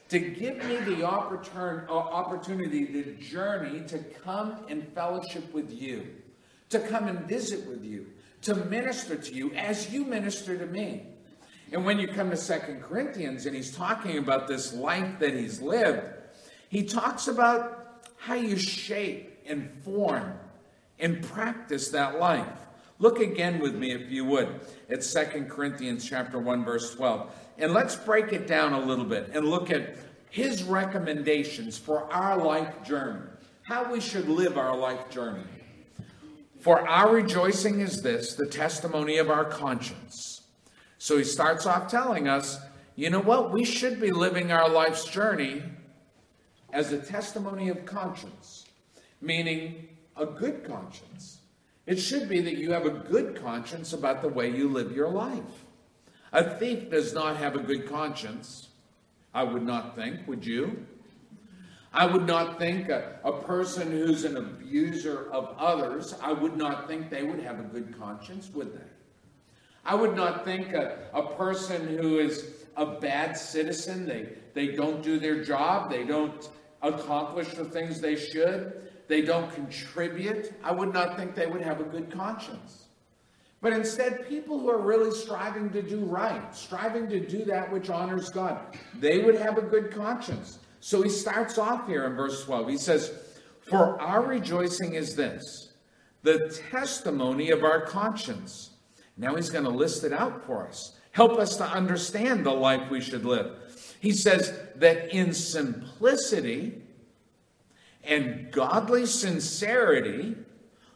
to 0.09 0.19
give 0.19 0.63
me 0.63 0.75
the 0.77 1.03
uh, 1.03 1.91
opportunity, 1.91 2.85
the 2.85 3.13
journey 3.13 3.81
to 3.87 3.97
come 3.97 4.57
in 4.67 4.83
fellowship 4.93 5.51
with 5.55 5.73
you, 5.73 6.05
to 6.69 6.81
come 6.81 7.07
and 7.07 7.27
visit 7.27 7.67
with 7.67 7.83
you, 7.83 8.05
to 8.43 8.53
minister 8.53 9.15
to 9.15 9.33
you 9.33 9.51
as 9.53 9.91
you 9.91 10.05
minister 10.05 10.55
to 10.55 10.67
me. 10.67 11.07
And 11.71 11.85
when 11.85 11.99
you 11.99 12.07
come 12.07 12.29
to 12.29 12.37
Second 12.37 12.83
Corinthians 12.83 13.45
and 13.45 13.55
he's 13.55 13.75
talking 13.75 14.17
about 14.17 14.47
this 14.47 14.73
life 14.73 15.19
that 15.19 15.33
he's 15.33 15.61
lived, 15.61 16.05
he 16.67 16.83
talks 16.83 17.27
about 17.27 18.07
how 18.17 18.33
you 18.33 18.57
shape 18.57 19.39
and 19.45 19.71
form 19.83 20.33
and 20.99 21.23
practice 21.23 21.89
that 21.89 22.19
life. 22.19 22.47
Look 22.99 23.19
again 23.19 23.59
with 23.59 23.73
me, 23.73 23.93
if 23.93 24.11
you 24.11 24.25
would, 24.25 24.59
at 24.89 25.03
Second 25.03 25.49
Corinthians 25.49 26.07
chapter 26.07 26.39
1, 26.39 26.63
verse 26.63 26.93
12. 26.93 27.31
And 27.57 27.73
let's 27.73 27.95
break 27.95 28.31
it 28.31 28.47
down 28.47 28.73
a 28.73 28.79
little 28.79 29.05
bit 29.05 29.31
and 29.33 29.47
look 29.47 29.71
at 29.71 29.95
his 30.29 30.63
recommendations 30.63 31.77
for 31.77 32.03
our 32.13 32.37
life 32.37 32.83
journey, 32.83 33.27
how 33.63 33.91
we 33.91 33.99
should 33.99 34.29
live 34.29 34.57
our 34.57 34.77
life 34.77 35.09
journey. 35.09 35.43
For 36.59 36.87
our 36.87 37.11
rejoicing 37.11 37.79
is 37.79 38.01
this, 38.01 38.35
the 38.35 38.45
testimony 38.45 39.17
of 39.17 39.29
our 39.31 39.45
conscience. 39.45 40.40
So 41.01 41.17
he 41.17 41.23
starts 41.23 41.65
off 41.65 41.87
telling 41.89 42.27
us, 42.27 42.59
you 42.95 43.09
know 43.09 43.21
what? 43.21 43.51
We 43.51 43.65
should 43.65 43.99
be 43.99 44.11
living 44.11 44.51
our 44.51 44.69
life's 44.69 45.03
journey 45.03 45.63
as 46.71 46.91
a 46.91 46.99
testimony 46.99 47.69
of 47.69 47.87
conscience, 47.87 48.67
meaning 49.19 49.87
a 50.15 50.27
good 50.27 50.63
conscience. 50.63 51.39
It 51.87 51.95
should 51.95 52.29
be 52.29 52.39
that 52.41 52.57
you 52.57 52.71
have 52.73 52.85
a 52.85 52.91
good 52.91 53.35
conscience 53.35 53.93
about 53.93 54.21
the 54.21 54.27
way 54.27 54.55
you 54.55 54.69
live 54.69 54.91
your 54.91 55.09
life. 55.09 55.65
A 56.33 56.55
thief 56.59 56.91
does 56.91 57.15
not 57.15 57.35
have 57.35 57.55
a 57.55 57.63
good 57.63 57.89
conscience, 57.89 58.67
I 59.33 59.41
would 59.41 59.63
not 59.63 59.95
think, 59.95 60.27
would 60.27 60.45
you? 60.45 60.85
I 61.91 62.05
would 62.05 62.27
not 62.27 62.59
think 62.59 62.89
a, 62.89 63.15
a, 63.23 63.41
person 63.41 63.89
who's 63.89 64.23
an 64.23 64.37
abuser 64.37 65.31
of 65.31 65.55
others, 65.57 66.13
I 66.21 66.31
would 66.31 66.57
not 66.57 66.87
think 66.87 67.09
they 67.09 67.23
would 67.23 67.39
have 67.39 67.59
a 67.59 67.63
good 67.63 67.97
conscience, 67.97 68.51
would 68.53 68.71
they? 68.71 68.90
I 69.85 69.95
would 69.95 70.15
not 70.15 70.45
think 70.45 70.73
a, 70.73 71.09
a 71.13 71.35
person 71.35 71.87
who 71.97 72.19
is 72.19 72.65
a 72.77 72.85
bad 72.85 73.35
citizen, 73.37 74.05
they, 74.05 74.29
they 74.53 74.75
don't 74.75 75.01
do 75.01 75.19
their 75.19 75.43
job, 75.43 75.89
they 75.89 76.03
don't 76.03 76.49
accomplish 76.81 77.49
the 77.49 77.65
things 77.65 77.99
they 77.99 78.15
should, 78.15 78.89
they 79.07 79.21
don't 79.21 79.53
contribute, 79.53 80.53
I 80.63 80.71
would 80.71 80.93
not 80.93 81.17
think 81.17 81.35
they 81.35 81.47
would 81.47 81.61
have 81.61 81.81
a 81.81 81.83
good 81.83 82.11
conscience. 82.11 82.85
But 83.61 83.73
instead, 83.73 84.27
people 84.27 84.59
who 84.59 84.69
are 84.69 84.81
really 84.81 85.11
striving 85.11 85.69
to 85.71 85.83
do 85.83 85.99
right, 85.99 86.55
striving 86.55 87.07
to 87.09 87.19
do 87.19 87.45
that 87.45 87.71
which 87.71 87.89
honors 87.89 88.29
God, 88.29 88.59
they 88.99 89.19
would 89.19 89.35
have 89.35 89.57
a 89.57 89.61
good 89.61 89.91
conscience. 89.91 90.59
So 90.79 91.03
he 91.03 91.09
starts 91.09 91.59
off 91.59 91.87
here 91.87 92.05
in 92.05 92.15
verse 92.15 92.43
12. 92.43 92.69
He 92.69 92.77
says, 92.77 93.13
For 93.61 94.01
our 94.01 94.23
rejoicing 94.23 94.95
is 94.95 95.15
this, 95.15 95.73
the 96.23 96.59
testimony 96.71 97.51
of 97.51 97.63
our 97.63 97.81
conscience. 97.81 98.70
Now 99.17 99.35
he's 99.35 99.49
going 99.49 99.65
to 99.65 99.69
list 99.69 100.03
it 100.03 100.13
out 100.13 100.45
for 100.45 100.67
us. 100.67 100.97
Help 101.11 101.39
us 101.39 101.57
to 101.57 101.65
understand 101.65 102.45
the 102.45 102.51
life 102.51 102.89
we 102.89 103.01
should 103.01 103.25
live. 103.25 103.57
He 103.99 104.11
says 104.11 104.57
that 104.75 105.13
in 105.13 105.33
simplicity 105.33 106.81
and 108.03 108.51
godly 108.51 109.05
sincerity, 109.05 110.35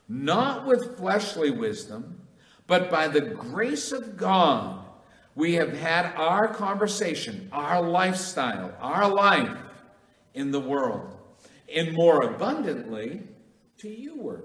not 0.08 0.66
with 0.66 0.98
fleshly 0.98 1.52
wisdom, 1.52 2.22
but 2.68 2.90
by 2.90 3.08
the 3.08 3.22
grace 3.22 3.92
of 3.92 4.18
God, 4.18 4.86
we 5.36 5.54
have 5.56 5.78
had 5.78 6.14
our 6.16 6.48
conversation, 6.48 7.50
our 7.52 7.88
lifestyle, 7.88 8.74
our 8.80 9.08
life 9.08 9.58
in 10.34 10.52
the 10.52 10.60
world, 10.60 11.16
and 11.74 11.94
more 11.94 12.24
abundantly 12.24 13.22
to 13.78 13.90
you. 13.90 14.42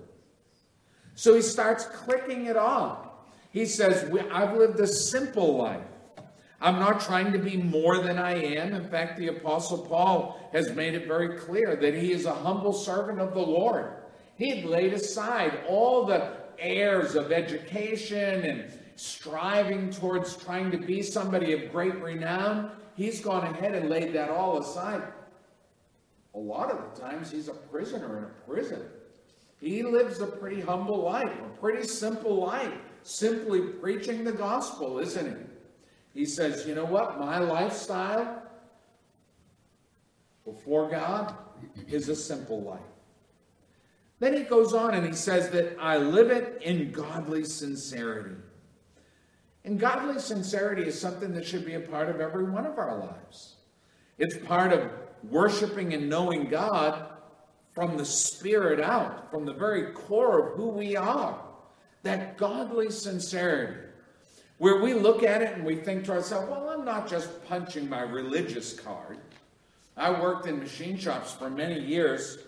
So 1.14 1.35
he 1.35 1.42
starts 1.42 1.85
clicking 1.85 2.46
it 2.46 2.56
off. 2.56 3.10
He 3.51 3.67
says, 3.67 4.11
I've 4.33 4.57
lived 4.57 4.79
a 4.81 4.87
simple 4.87 5.57
life. 5.57 5.85
I'm 6.61 6.79
not 6.79 7.01
trying 7.01 7.33
to 7.33 7.39
be 7.39 7.57
more 7.57 7.99
than 7.99 8.19
I 8.19 8.35
am. 8.35 8.75
In 8.75 8.89
fact, 8.89 9.19
the 9.19 9.29
Apostle 9.29 9.79
Paul 9.79 10.51
has 10.53 10.75
made 10.75 10.95
it 10.95 11.07
very 11.07 11.39
clear 11.39 11.75
that 11.77 11.95
he 11.95 12.13
is 12.13 12.27
a 12.27 12.35
humble 12.35 12.73
servant 12.73 13.19
of 13.19 13.33
the 13.35 13.41
Lord. 13.41 13.93
He 14.37 14.51
had 14.51 14.65
laid 14.65 14.93
aside 14.93 15.61
all 15.69 16.05
the 16.05 16.37
airs 16.59 17.15
of 17.15 17.33
education 17.33 18.45
and 18.45 18.73
striving 18.97 19.91
towards 19.91 20.37
trying 20.37 20.71
to 20.71 20.79
be 20.79 21.03
somebody 21.03 21.55
of 21.55 21.73
great 21.73 21.97
renown. 22.03 22.71
He's 22.95 23.21
gone 23.21 23.45
ahead 23.45 23.75
and 23.75 23.89
laid 23.89 24.13
that 24.13 24.29
all 24.29 24.61
aside 24.61 25.03
a 26.35 26.39
lot 26.39 26.71
of 26.71 26.79
the 26.95 27.01
times 27.01 27.31
he's 27.31 27.49
a 27.49 27.55
prisoner 27.55 28.19
in 28.19 28.25
a 28.25 28.51
prison. 28.51 28.83
He 29.61 29.83
lives 29.83 30.21
a 30.21 30.27
pretty 30.27 30.61
humble 30.61 31.03
life, 31.03 31.31
a 31.31 31.61
pretty 31.61 31.87
simple 31.87 32.37
life, 32.37 32.73
simply 33.03 33.61
preaching 33.61 34.25
the 34.25 34.33
gospel, 34.33 34.98
isn't 34.98 35.27
he? 35.27 36.21
He 36.21 36.27
says, 36.27 36.67
You 36.67 36.75
know 36.75 36.85
what? 36.85 37.19
My 37.19 37.38
lifestyle 37.38 38.42
before 40.44 40.90
God 40.90 41.35
is 41.88 42.09
a 42.09 42.17
simple 42.17 42.63
life. 42.63 42.81
Then 44.19 44.37
he 44.37 44.42
goes 44.42 44.75
on 44.75 44.94
and 44.94 45.07
he 45.07 45.13
says 45.13 45.51
that 45.51 45.77
I 45.81 45.96
live 45.96 46.31
it 46.31 46.61
in 46.63 46.92
godly 46.92 47.44
sincerity. 47.44 48.37
And 49.65 49.79
godly 49.79 50.19
sincerity 50.21 50.83
is 50.83 50.98
something 50.98 51.33
that 51.35 51.46
should 51.46 51.65
be 51.65 51.75
a 51.75 51.81
part 51.81 52.09
of 52.09 52.21
every 52.21 52.44
one 52.44 52.67
of 52.67 52.79
our 52.79 52.98
lives. 52.98 53.57
It's 54.19 54.37
part 54.46 54.73
of 54.73 54.90
worshiping 55.29 55.94
and 55.94 56.09
knowing 56.09 56.48
God 56.48 57.07
from 57.73 57.96
the 57.96 58.05
Spirit 58.05 58.81
out, 58.81 59.31
from 59.31 59.46
the 59.46 59.53
very 59.53 59.92
core 59.92 60.48
of 60.48 60.57
who 60.57 60.69
we 60.69 60.96
are. 60.96 61.42
That 62.03 62.38
godly 62.38 62.90
sincerity, 62.90 63.79
where 64.59 64.83
we 64.83 64.94
look 64.94 65.23
at 65.23 65.42
it 65.42 65.55
and 65.55 65.65
we 65.65 65.77
think 65.77 66.05
to 66.05 66.13
ourselves, 66.13 66.48
well, 66.51 66.71
I'm 66.71 66.85
not 66.85 67.09
just 67.09 67.44
punching 67.46 67.88
my 67.88 68.03
religious 68.03 68.79
card. 68.79 69.19
I 69.96 70.11
worked 70.11 70.46
in 70.46 70.59
machine 70.59 70.98
shops 70.98 71.33
for 71.33 71.51
many 71.51 71.79
years, 71.79 72.38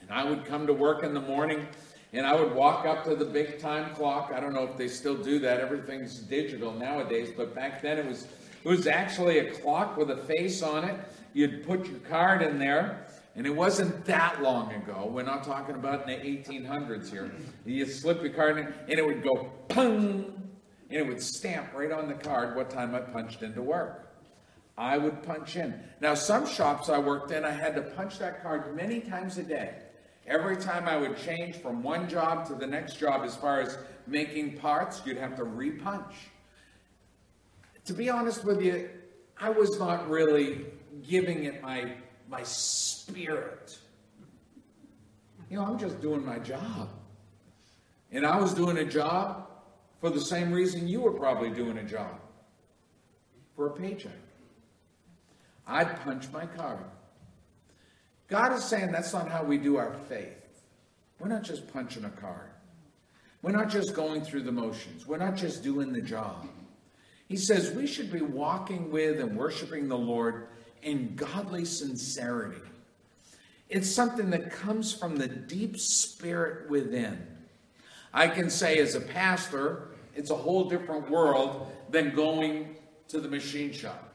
and 0.00 0.10
I 0.10 0.24
would 0.24 0.44
come 0.44 0.66
to 0.66 0.72
work 0.72 1.02
in 1.02 1.14
the 1.14 1.20
morning 1.20 1.66
and 2.12 2.24
I 2.24 2.34
would 2.34 2.54
walk 2.54 2.86
up 2.86 3.04
to 3.04 3.14
the 3.14 3.24
big 3.24 3.58
time 3.58 3.94
clock. 3.94 4.32
I 4.34 4.40
don't 4.40 4.54
know 4.54 4.64
if 4.64 4.76
they 4.76 4.88
still 4.88 5.16
do 5.16 5.38
that. 5.40 5.60
Everything's 5.60 6.18
digital 6.18 6.72
nowadays, 6.72 7.30
but 7.36 7.54
back 7.54 7.82
then 7.82 7.98
it 7.98 8.06
was 8.06 8.26
it 8.64 8.68
was 8.68 8.86
actually 8.86 9.38
a 9.38 9.52
clock 9.52 9.96
with 9.96 10.10
a 10.10 10.16
face 10.16 10.62
on 10.62 10.84
it 10.84 10.98
you'd 11.36 11.66
put 11.66 11.86
your 11.86 11.98
card 12.00 12.40
in 12.40 12.58
there, 12.58 13.06
and 13.36 13.46
it 13.46 13.54
wasn't 13.54 14.04
that 14.06 14.42
long 14.42 14.72
ago. 14.72 15.08
We're 15.12 15.22
not 15.22 15.44
talking 15.44 15.74
about 15.74 16.08
in 16.08 16.18
the 16.18 16.26
1800s 16.26 17.10
here. 17.10 17.30
You 17.66 17.84
slip 17.84 18.22
your 18.22 18.32
card 18.32 18.58
in, 18.58 18.66
and 18.66 18.98
it 18.98 19.06
would 19.06 19.22
go 19.22 19.50
pung, 19.68 20.32
and 20.90 20.98
it 20.98 21.06
would 21.06 21.22
stamp 21.22 21.74
right 21.74 21.92
on 21.92 22.08
the 22.08 22.14
card 22.14 22.56
what 22.56 22.70
time 22.70 22.94
I 22.94 23.00
punched 23.00 23.42
into 23.42 23.60
work. 23.60 24.14
I 24.78 24.98
would 24.98 25.22
punch 25.22 25.56
in. 25.56 25.78
Now, 26.00 26.14
some 26.14 26.46
shops 26.46 26.88
I 26.88 26.98
worked 26.98 27.30
in, 27.30 27.44
I 27.44 27.50
had 27.50 27.74
to 27.76 27.82
punch 27.82 28.18
that 28.18 28.42
card 28.42 28.74
many 28.74 29.00
times 29.00 29.38
a 29.38 29.42
day. 29.42 29.74
Every 30.26 30.56
time 30.56 30.88
I 30.88 30.96
would 30.96 31.16
change 31.18 31.56
from 31.56 31.82
one 31.82 32.08
job 32.08 32.46
to 32.48 32.54
the 32.54 32.66
next 32.66 32.98
job, 32.98 33.22
as 33.24 33.36
far 33.36 33.60
as 33.60 33.78
making 34.06 34.58
parts, 34.58 35.02
you'd 35.04 35.18
have 35.18 35.36
to 35.36 35.44
repunch. 35.44 36.12
To 37.84 37.92
be 37.92 38.10
honest 38.10 38.44
with 38.44 38.60
you, 38.60 38.90
I 39.38 39.50
was 39.50 39.78
not 39.78 40.10
really 40.10 40.66
giving 41.06 41.44
it 41.44 41.62
my, 41.62 41.92
my 42.28 42.42
spirit. 42.42 43.78
You 45.50 45.58
know, 45.58 45.64
I'm 45.64 45.78
just 45.78 46.00
doing 46.00 46.24
my 46.24 46.38
job. 46.38 46.90
And 48.12 48.26
I 48.26 48.38
was 48.40 48.54
doing 48.54 48.78
a 48.78 48.84
job 48.84 49.48
for 50.00 50.10
the 50.10 50.20
same 50.20 50.52
reason 50.52 50.88
you 50.88 51.00
were 51.00 51.12
probably 51.12 51.50
doing 51.50 51.78
a 51.78 51.84
job 51.84 52.20
for 53.54 53.66
a 53.66 53.70
paycheck. 53.70 54.12
I'd 55.66 56.00
punch 56.02 56.30
my 56.32 56.46
card. 56.46 56.84
God 58.28 58.52
is 58.52 58.64
saying 58.64 58.92
that's 58.92 59.12
not 59.12 59.28
how 59.28 59.42
we 59.44 59.58
do 59.58 59.76
our 59.76 59.94
faith. 60.08 60.62
We're 61.18 61.28
not 61.28 61.42
just 61.42 61.72
punching 61.72 62.04
a 62.04 62.10
card. 62.10 62.50
We're 63.42 63.52
not 63.52 63.70
just 63.70 63.94
going 63.94 64.22
through 64.22 64.42
the 64.42 64.52
motions. 64.52 65.06
We're 65.06 65.18
not 65.18 65.36
just 65.36 65.62
doing 65.62 65.92
the 65.92 66.02
job. 66.02 66.48
He 67.28 67.36
says 67.36 67.72
we 67.72 67.86
should 67.86 68.12
be 68.12 68.20
walking 68.20 68.90
with 68.90 69.20
and 69.20 69.36
worshiping 69.36 69.88
the 69.88 69.98
Lord 69.98 70.48
in 70.82 71.14
godly 71.16 71.64
sincerity. 71.64 72.62
It's 73.68 73.90
something 73.90 74.30
that 74.30 74.50
comes 74.50 74.92
from 74.94 75.16
the 75.16 75.26
deep 75.26 75.78
spirit 75.78 76.70
within. 76.70 77.26
I 78.14 78.28
can 78.28 78.48
say, 78.48 78.78
as 78.78 78.94
a 78.94 79.00
pastor, 79.00 79.88
it's 80.14 80.30
a 80.30 80.36
whole 80.36 80.68
different 80.68 81.10
world 81.10 81.70
than 81.90 82.14
going 82.14 82.76
to 83.08 83.20
the 83.20 83.28
machine 83.28 83.72
shop. 83.72 84.14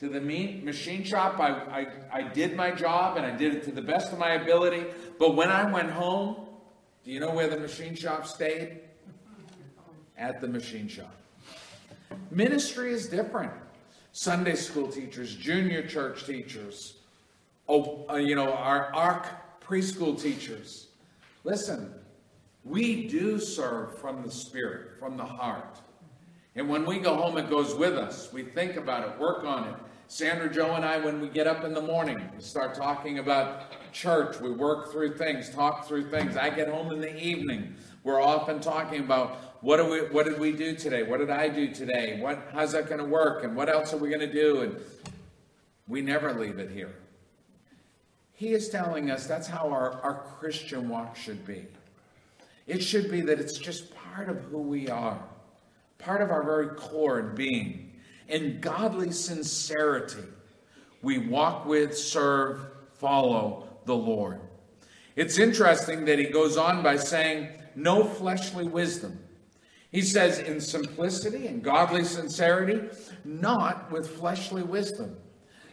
To 0.00 0.08
the 0.08 0.20
machine 0.20 1.04
shop, 1.04 1.38
I, 1.40 1.50
I, 1.50 1.86
I 2.12 2.22
did 2.22 2.54
my 2.54 2.70
job 2.70 3.16
and 3.16 3.24
I 3.24 3.34
did 3.34 3.54
it 3.54 3.64
to 3.64 3.72
the 3.72 3.82
best 3.82 4.12
of 4.12 4.18
my 4.18 4.32
ability. 4.32 4.84
But 5.18 5.36
when 5.36 5.48
I 5.48 5.70
went 5.70 5.90
home, 5.90 6.36
do 7.04 7.10
you 7.10 7.20
know 7.20 7.34
where 7.34 7.48
the 7.48 7.58
machine 7.58 7.94
shop 7.94 8.26
stayed? 8.26 8.80
At 10.18 10.40
the 10.40 10.48
machine 10.48 10.88
shop. 10.88 11.14
Ministry 12.30 12.92
is 12.92 13.08
different. 13.08 13.52
Sunday 14.16 14.54
school 14.54 14.88
teachers, 14.88 15.34
junior 15.34 15.86
church 15.86 16.24
teachers, 16.24 16.94
oh, 17.68 18.06
uh, 18.08 18.14
you 18.14 18.34
know, 18.34 18.50
our 18.50 18.90
ARC 18.94 19.60
preschool 19.60 20.18
teachers. 20.18 20.86
Listen, 21.44 21.92
we 22.64 23.08
do 23.08 23.38
serve 23.38 23.98
from 23.98 24.22
the 24.22 24.30
Spirit, 24.30 24.98
from 24.98 25.18
the 25.18 25.24
heart. 25.24 25.80
And 26.54 26.66
when 26.66 26.86
we 26.86 26.98
go 26.98 27.14
home, 27.14 27.36
it 27.36 27.50
goes 27.50 27.74
with 27.74 27.98
us. 27.98 28.32
We 28.32 28.42
think 28.42 28.76
about 28.76 29.06
it, 29.06 29.20
work 29.20 29.44
on 29.44 29.68
it. 29.68 29.74
Sandra, 30.08 30.50
Joe, 30.50 30.76
and 30.76 30.84
I, 30.84 30.96
when 30.96 31.20
we 31.20 31.28
get 31.28 31.46
up 31.46 31.64
in 31.64 31.74
the 31.74 31.82
morning, 31.82 32.18
we 32.34 32.42
start 32.42 32.74
talking 32.74 33.18
about 33.18 33.92
church. 33.92 34.40
We 34.40 34.50
work 34.50 34.90
through 34.90 35.18
things, 35.18 35.50
talk 35.50 35.86
through 35.86 36.08
things. 36.08 36.38
I 36.38 36.48
get 36.48 36.68
home 36.68 36.90
in 36.90 37.02
the 37.02 37.14
evening. 37.22 37.74
We're 38.02 38.22
often 38.22 38.60
talking 38.60 39.00
about 39.00 39.45
what, 39.60 39.84
we, 39.90 40.00
what 40.08 40.26
did 40.26 40.38
we 40.38 40.52
do 40.52 40.74
today? 40.74 41.02
What 41.02 41.18
did 41.18 41.30
I 41.30 41.48
do 41.48 41.72
today? 41.72 42.18
What, 42.20 42.48
how's 42.52 42.72
that 42.72 42.86
going 42.86 42.98
to 42.98 43.04
work? 43.04 43.44
And 43.44 43.56
what 43.56 43.68
else 43.68 43.92
are 43.92 43.96
we 43.96 44.08
going 44.08 44.20
to 44.20 44.32
do? 44.32 44.60
And 44.62 44.76
we 45.88 46.02
never 46.02 46.32
leave 46.32 46.58
it 46.58 46.70
here. 46.70 46.94
He 48.32 48.52
is 48.52 48.68
telling 48.68 49.10
us 49.10 49.26
that's 49.26 49.46
how 49.46 49.68
our, 49.70 50.00
our 50.02 50.14
Christian 50.38 50.88
walk 50.88 51.16
should 51.16 51.46
be. 51.46 51.64
It 52.66 52.82
should 52.82 53.10
be 53.10 53.20
that 53.22 53.38
it's 53.38 53.58
just 53.58 53.94
part 53.94 54.28
of 54.28 54.40
who 54.42 54.58
we 54.58 54.88
are, 54.88 55.18
part 55.98 56.20
of 56.20 56.30
our 56.30 56.42
very 56.42 56.68
core 56.68 57.18
and 57.20 57.36
being. 57.36 57.92
In 58.28 58.60
godly 58.60 59.12
sincerity, 59.12 60.24
we 61.00 61.18
walk 61.18 61.64
with, 61.64 61.96
serve, 61.96 62.60
follow 62.94 63.68
the 63.84 63.94
Lord. 63.94 64.40
It's 65.14 65.38
interesting 65.38 66.04
that 66.06 66.18
he 66.18 66.26
goes 66.26 66.56
on 66.56 66.82
by 66.82 66.96
saying, 66.96 67.48
no 67.74 68.04
fleshly 68.04 68.66
wisdom. 68.66 69.18
He 69.96 70.02
says, 70.02 70.40
in 70.40 70.60
simplicity 70.60 71.46
and 71.46 71.62
godly 71.62 72.04
sincerity, 72.04 72.86
not 73.24 73.90
with 73.90 74.18
fleshly 74.18 74.62
wisdom. 74.62 75.16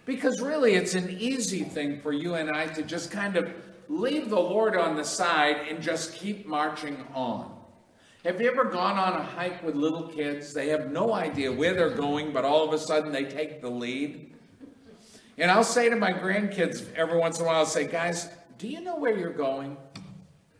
Because 0.05 0.39
really, 0.39 0.75
it's 0.75 0.95
an 0.95 1.09
easy 1.19 1.65
thing 1.65 1.99
for 1.99 2.13
you 2.13 2.35
and 2.35 2.49
I 2.49 2.67
to 2.67 2.83
just 2.83 3.11
kind 3.11 3.35
of 3.35 3.53
leave 3.89 4.29
the 4.29 4.39
Lord 4.39 4.77
on 4.77 4.95
the 4.95 5.03
side 5.03 5.67
and 5.69 5.81
just 5.81 6.13
keep 6.13 6.47
marching 6.47 7.05
on. 7.13 7.53
Have 8.23 8.39
you 8.39 8.49
ever 8.49 8.63
gone 8.63 8.97
on 8.97 9.19
a 9.19 9.23
hike 9.23 9.61
with 9.61 9.75
little 9.75 10.07
kids? 10.07 10.53
They 10.53 10.69
have 10.69 10.89
no 10.89 11.13
idea 11.13 11.51
where 11.51 11.73
they're 11.73 11.89
going, 11.89 12.31
but 12.31 12.45
all 12.45 12.65
of 12.65 12.73
a 12.73 12.77
sudden 12.77 13.11
they 13.11 13.25
take 13.25 13.59
the 13.59 13.69
lead. 13.69 14.33
And 15.37 15.51
I'll 15.51 15.65
say 15.65 15.89
to 15.89 15.97
my 15.97 16.13
grandkids 16.13 16.85
every 16.95 17.17
once 17.17 17.39
in 17.39 17.43
a 17.43 17.47
while, 17.49 17.57
I'll 17.57 17.65
say, 17.65 17.87
guys, 17.87 18.29
do 18.57 18.69
you 18.69 18.79
know 18.79 18.95
where 18.95 19.17
you're 19.17 19.33
going? 19.33 19.75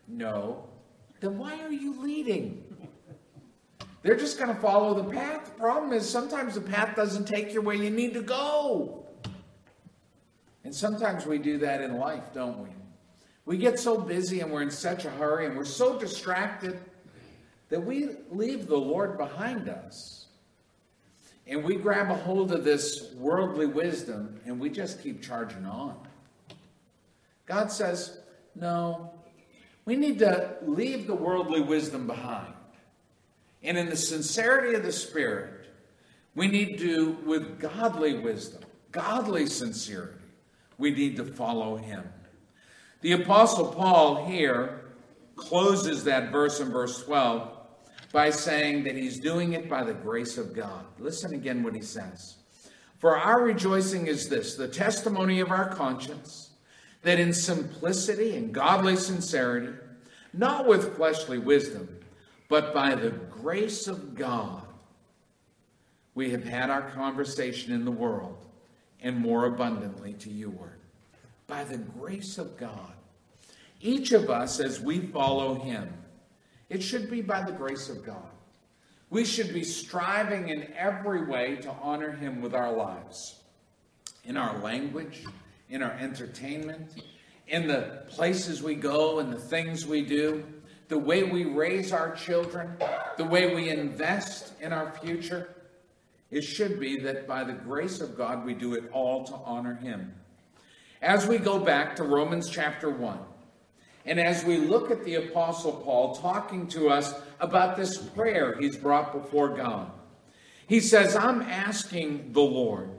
No. 0.05 0.67
Then 1.21 1.37
why 1.37 1.61
are 1.61 1.71
you 1.71 2.01
leading? 2.03 2.61
They're 4.03 4.17
just 4.17 4.37
going 4.37 4.53
to 4.53 4.61
follow 4.61 5.01
the 5.01 5.09
path. 5.09 5.45
The 5.45 5.59
problem 5.59 5.93
is 5.93 6.07
sometimes 6.07 6.55
the 6.55 6.61
path 6.61 6.95
doesn't 6.95 7.25
take 7.25 7.53
you 7.53 7.61
where 7.61 7.75
you 7.75 7.89
need 7.89 8.13
to 8.13 8.21
go. 8.21 9.07
And 10.65 10.75
sometimes 10.75 11.25
we 11.25 11.37
do 11.37 11.57
that 11.59 11.81
in 11.81 11.97
life, 11.97 12.33
don't 12.33 12.59
we? 12.59 12.69
We 13.45 13.57
get 13.57 13.79
so 13.79 13.97
busy 13.97 14.41
and 14.41 14.51
we're 14.51 14.61
in 14.61 14.71
such 14.71 15.05
a 15.05 15.09
hurry 15.09 15.45
and 15.45 15.57
we're 15.57 15.65
so 15.65 15.97
distracted 15.97 16.79
that 17.69 17.83
we 17.83 18.09
leave 18.29 18.67
the 18.67 18.77
Lord 18.77 19.17
behind 19.17 19.69
us. 19.69 20.27
And 21.47 21.63
we 21.63 21.75
grab 21.75 22.09
a 22.09 22.15
hold 22.15 22.51
of 22.51 22.63
this 22.63 23.11
worldly 23.15 23.65
wisdom 23.65 24.39
and 24.45 24.59
we 24.59 24.69
just 24.69 25.01
keep 25.01 25.21
charging 25.21 25.65
on. 25.65 25.97
God 27.45 27.71
says, 27.71 28.19
no, 28.55 29.11
we 29.85 29.95
need 29.95 30.19
to 30.19 30.55
leave 30.61 31.07
the 31.07 31.15
worldly 31.15 31.61
wisdom 31.61 32.07
behind. 32.07 32.53
And 33.63 33.77
in 33.77 33.89
the 33.89 33.95
sincerity 33.95 34.75
of 34.75 34.83
the 34.83 34.91
Spirit, 34.91 35.67
we 36.35 36.47
need 36.47 36.79
to, 36.79 37.17
with 37.25 37.59
godly 37.59 38.19
wisdom, 38.19 38.61
godly 38.91 39.45
sincerity, 39.45 40.19
we 40.77 40.91
need 40.91 41.15
to 41.17 41.25
follow 41.25 41.77
Him. 41.77 42.03
The 43.01 43.13
Apostle 43.13 43.71
Paul 43.73 44.25
here 44.25 44.81
closes 45.35 46.03
that 46.03 46.31
verse 46.31 46.59
in 46.59 46.71
verse 46.71 47.03
12 47.03 47.49
by 48.11 48.29
saying 48.29 48.83
that 48.83 48.95
he's 48.95 49.19
doing 49.19 49.53
it 49.53 49.67
by 49.69 49.83
the 49.83 49.93
grace 49.93 50.37
of 50.37 50.53
God. 50.53 50.85
Listen 50.99 51.33
again 51.33 51.63
what 51.63 51.75
he 51.75 51.81
says. 51.81 52.35
For 52.99 53.17
our 53.17 53.43
rejoicing 53.43 54.07
is 54.07 54.29
this 54.29 54.55
the 54.55 54.67
testimony 54.67 55.39
of 55.39 55.51
our 55.51 55.73
conscience, 55.73 56.51
that 57.01 57.19
in 57.19 57.33
simplicity 57.33 58.37
and 58.37 58.53
godly 58.53 58.95
sincerity, 58.95 59.73
not 60.31 60.67
with 60.67 60.95
fleshly 60.95 61.39
wisdom, 61.39 61.89
but 62.53 62.71
by 62.71 62.93
the 62.93 63.09
grace 63.09 63.87
of 63.87 64.13
God, 64.13 64.61
we 66.13 66.29
have 66.29 66.43
had 66.43 66.69
our 66.69 66.87
conversation 66.91 67.73
in 67.73 67.83
the 67.83 67.89
world 67.89 68.45
and 69.01 69.17
more 69.17 69.45
abundantly 69.45 70.13
to 70.19 70.29
you, 70.29 70.51
word. 70.51 70.77
By 71.47 71.63
the 71.63 71.79
grace 71.79 72.37
of 72.37 72.55
God. 72.55 72.93
Each 73.81 74.11
of 74.11 74.29
us, 74.29 74.59
as 74.59 74.79
we 74.79 74.99
follow 74.99 75.55
him, 75.55 75.91
it 76.69 76.83
should 76.83 77.09
be 77.09 77.23
by 77.23 77.41
the 77.41 77.51
grace 77.51 77.89
of 77.89 78.05
God. 78.05 78.29
We 79.09 79.25
should 79.25 79.51
be 79.51 79.63
striving 79.63 80.49
in 80.49 80.71
every 80.77 81.25
way 81.25 81.55
to 81.55 81.71
honor 81.81 82.11
him 82.11 82.39
with 82.39 82.53
our 82.53 82.71
lives, 82.71 83.39
in 84.25 84.37
our 84.37 84.59
language, 84.59 85.25
in 85.71 85.81
our 85.81 85.93
entertainment, 85.93 87.01
in 87.47 87.65
the 87.67 88.03
places 88.09 88.61
we 88.61 88.75
go 88.75 89.17
and 89.17 89.33
the 89.33 89.39
things 89.39 89.87
we 89.87 90.03
do 90.03 90.45
the 90.93 90.99
way 90.99 91.23
we 91.23 91.43
raise 91.43 91.91
our 91.91 92.15
children, 92.15 92.77
the 93.17 93.25
way 93.25 93.55
we 93.55 93.71
invest 93.71 94.53
in 94.61 94.71
our 94.71 94.93
future, 95.01 95.55
it 96.29 96.43
should 96.43 96.79
be 96.79 96.99
that 96.99 97.27
by 97.27 97.43
the 97.43 97.51
grace 97.51 97.99
of 97.99 98.15
God 98.15 98.45
we 98.45 98.53
do 98.53 98.75
it 98.75 98.91
all 98.93 99.23
to 99.23 99.33
honor 99.33 99.73
Him. 99.73 100.13
As 101.01 101.25
we 101.25 101.39
go 101.39 101.57
back 101.57 101.95
to 101.95 102.03
Romans 102.03 102.47
chapter 102.47 102.91
1, 102.91 103.17
and 104.05 104.19
as 104.19 104.45
we 104.45 104.57
look 104.57 104.91
at 104.91 105.03
the 105.03 105.15
Apostle 105.15 105.81
Paul 105.83 106.13
talking 106.13 106.67
to 106.67 106.89
us 106.89 107.15
about 107.39 107.75
this 107.75 107.97
prayer 107.97 108.55
he's 108.59 108.77
brought 108.77 109.13
before 109.13 109.49
God, 109.57 109.91
he 110.67 110.79
says, 110.79 111.15
I'm 111.15 111.41
asking 111.41 112.33
the 112.33 112.41
Lord 112.41 112.91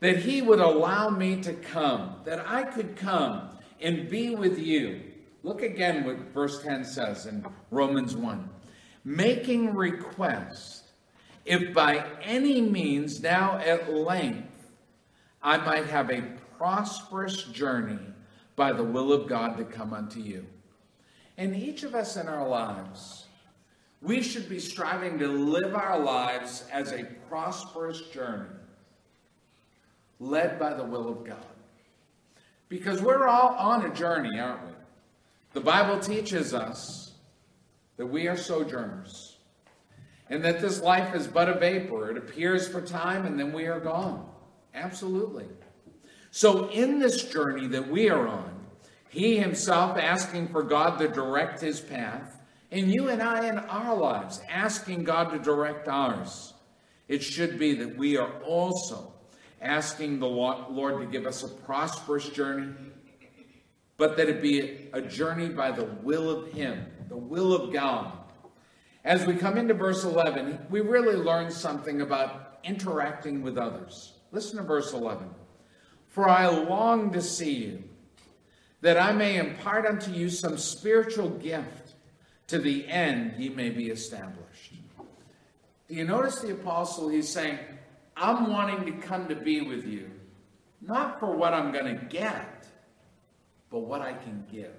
that 0.00 0.16
He 0.16 0.42
would 0.42 0.58
allow 0.58 1.10
me 1.10 1.42
to 1.42 1.52
come, 1.52 2.16
that 2.24 2.44
I 2.44 2.64
could 2.64 2.96
come 2.96 3.50
and 3.80 4.10
be 4.10 4.34
with 4.34 4.58
you 4.58 5.12
Look 5.46 5.62
again 5.62 6.02
what 6.02 6.18
verse 6.34 6.60
10 6.64 6.84
says 6.84 7.26
in 7.26 7.46
Romans 7.70 8.16
1 8.16 8.50
making 9.04 9.76
request, 9.76 10.90
if 11.44 11.72
by 11.72 12.04
any 12.20 12.60
means 12.60 13.22
now 13.22 13.56
at 13.58 13.94
length 13.94 14.72
I 15.40 15.58
might 15.58 15.86
have 15.86 16.10
a 16.10 16.22
prosperous 16.58 17.44
journey 17.44 18.00
by 18.56 18.72
the 18.72 18.82
will 18.82 19.12
of 19.12 19.28
God 19.28 19.56
to 19.58 19.64
come 19.64 19.94
unto 19.94 20.18
you. 20.18 20.44
And 21.38 21.54
each 21.54 21.84
of 21.84 21.94
us 21.94 22.16
in 22.16 22.26
our 22.26 22.48
lives, 22.48 23.26
we 24.02 24.22
should 24.22 24.48
be 24.48 24.58
striving 24.58 25.16
to 25.20 25.28
live 25.28 25.76
our 25.76 26.00
lives 26.00 26.64
as 26.72 26.90
a 26.90 27.04
prosperous 27.28 28.00
journey, 28.08 28.50
led 30.18 30.58
by 30.58 30.74
the 30.74 30.84
will 30.84 31.08
of 31.08 31.24
God. 31.24 31.46
Because 32.68 33.00
we're 33.00 33.28
all 33.28 33.50
on 33.50 33.86
a 33.86 33.94
journey, 33.94 34.40
aren't 34.40 34.66
we? 34.66 34.72
The 35.56 35.62
Bible 35.62 35.98
teaches 35.98 36.52
us 36.52 37.12
that 37.96 38.04
we 38.04 38.28
are 38.28 38.36
sojourners 38.36 39.38
and 40.28 40.44
that 40.44 40.60
this 40.60 40.82
life 40.82 41.14
is 41.14 41.26
but 41.26 41.48
a 41.48 41.54
vapor. 41.54 42.10
It 42.10 42.18
appears 42.18 42.68
for 42.68 42.82
time 42.82 43.24
and 43.24 43.40
then 43.40 43.54
we 43.54 43.64
are 43.64 43.80
gone. 43.80 44.28
Absolutely. 44.74 45.46
So, 46.30 46.68
in 46.68 46.98
this 46.98 47.24
journey 47.24 47.68
that 47.68 47.88
we 47.88 48.10
are 48.10 48.28
on, 48.28 48.66
he 49.08 49.38
himself 49.38 49.96
asking 49.96 50.48
for 50.48 50.62
God 50.62 50.98
to 50.98 51.08
direct 51.08 51.62
his 51.62 51.80
path, 51.80 52.38
and 52.70 52.92
you 52.92 53.08
and 53.08 53.22
I 53.22 53.48
in 53.48 53.58
our 53.58 53.96
lives 53.96 54.42
asking 54.50 55.04
God 55.04 55.30
to 55.30 55.38
direct 55.38 55.88
ours. 55.88 56.52
It 57.08 57.22
should 57.22 57.58
be 57.58 57.72
that 57.76 57.96
we 57.96 58.18
are 58.18 58.42
also 58.42 59.14
asking 59.62 60.18
the 60.18 60.28
Lord 60.28 61.00
to 61.00 61.06
give 61.06 61.26
us 61.26 61.44
a 61.44 61.48
prosperous 61.48 62.28
journey, 62.28 62.74
but 63.96 64.16
that 64.16 64.28
it 64.28 64.42
be 64.42 64.88
a 64.92 65.00
journey 65.00 65.48
by 65.48 65.70
the 65.70 65.84
will 65.84 66.30
of 66.30 66.52
Him, 66.52 66.86
the 67.08 67.16
will 67.16 67.54
of 67.54 67.72
God. 67.72 68.12
As 69.04 69.24
we 69.24 69.34
come 69.34 69.56
into 69.56 69.74
verse 69.74 70.04
11, 70.04 70.66
we 70.68 70.80
really 70.80 71.14
learn 71.14 71.50
something 71.50 72.00
about 72.00 72.58
interacting 72.64 73.42
with 73.42 73.56
others. 73.56 74.14
Listen 74.32 74.58
to 74.58 74.64
verse 74.64 74.92
11. 74.92 75.30
For 76.08 76.28
I 76.28 76.48
long 76.48 77.12
to 77.12 77.22
see 77.22 77.54
you, 77.54 77.84
that 78.80 78.98
I 78.98 79.12
may 79.12 79.36
impart 79.36 79.86
unto 79.86 80.10
you 80.10 80.28
some 80.28 80.58
spiritual 80.58 81.30
gift, 81.30 81.94
to 82.48 82.58
the 82.58 82.86
end 82.88 83.34
ye 83.38 83.48
may 83.48 83.70
be 83.70 83.88
established. 83.88 84.74
Do 85.88 85.94
you 85.94 86.04
notice 86.04 86.40
the 86.40 86.52
apostle? 86.52 87.08
He's 87.08 87.28
saying, 87.28 87.58
I'm 88.16 88.52
wanting 88.52 88.86
to 88.86 89.06
come 89.06 89.28
to 89.28 89.36
be 89.36 89.60
with 89.60 89.86
you, 89.86 90.10
not 90.80 91.20
for 91.20 91.34
what 91.34 91.54
I'm 91.54 91.72
going 91.72 91.98
to 91.98 92.04
get, 92.06 92.55
but 93.76 93.82
what 93.82 94.00
I 94.00 94.14
can 94.14 94.42
give. 94.50 94.72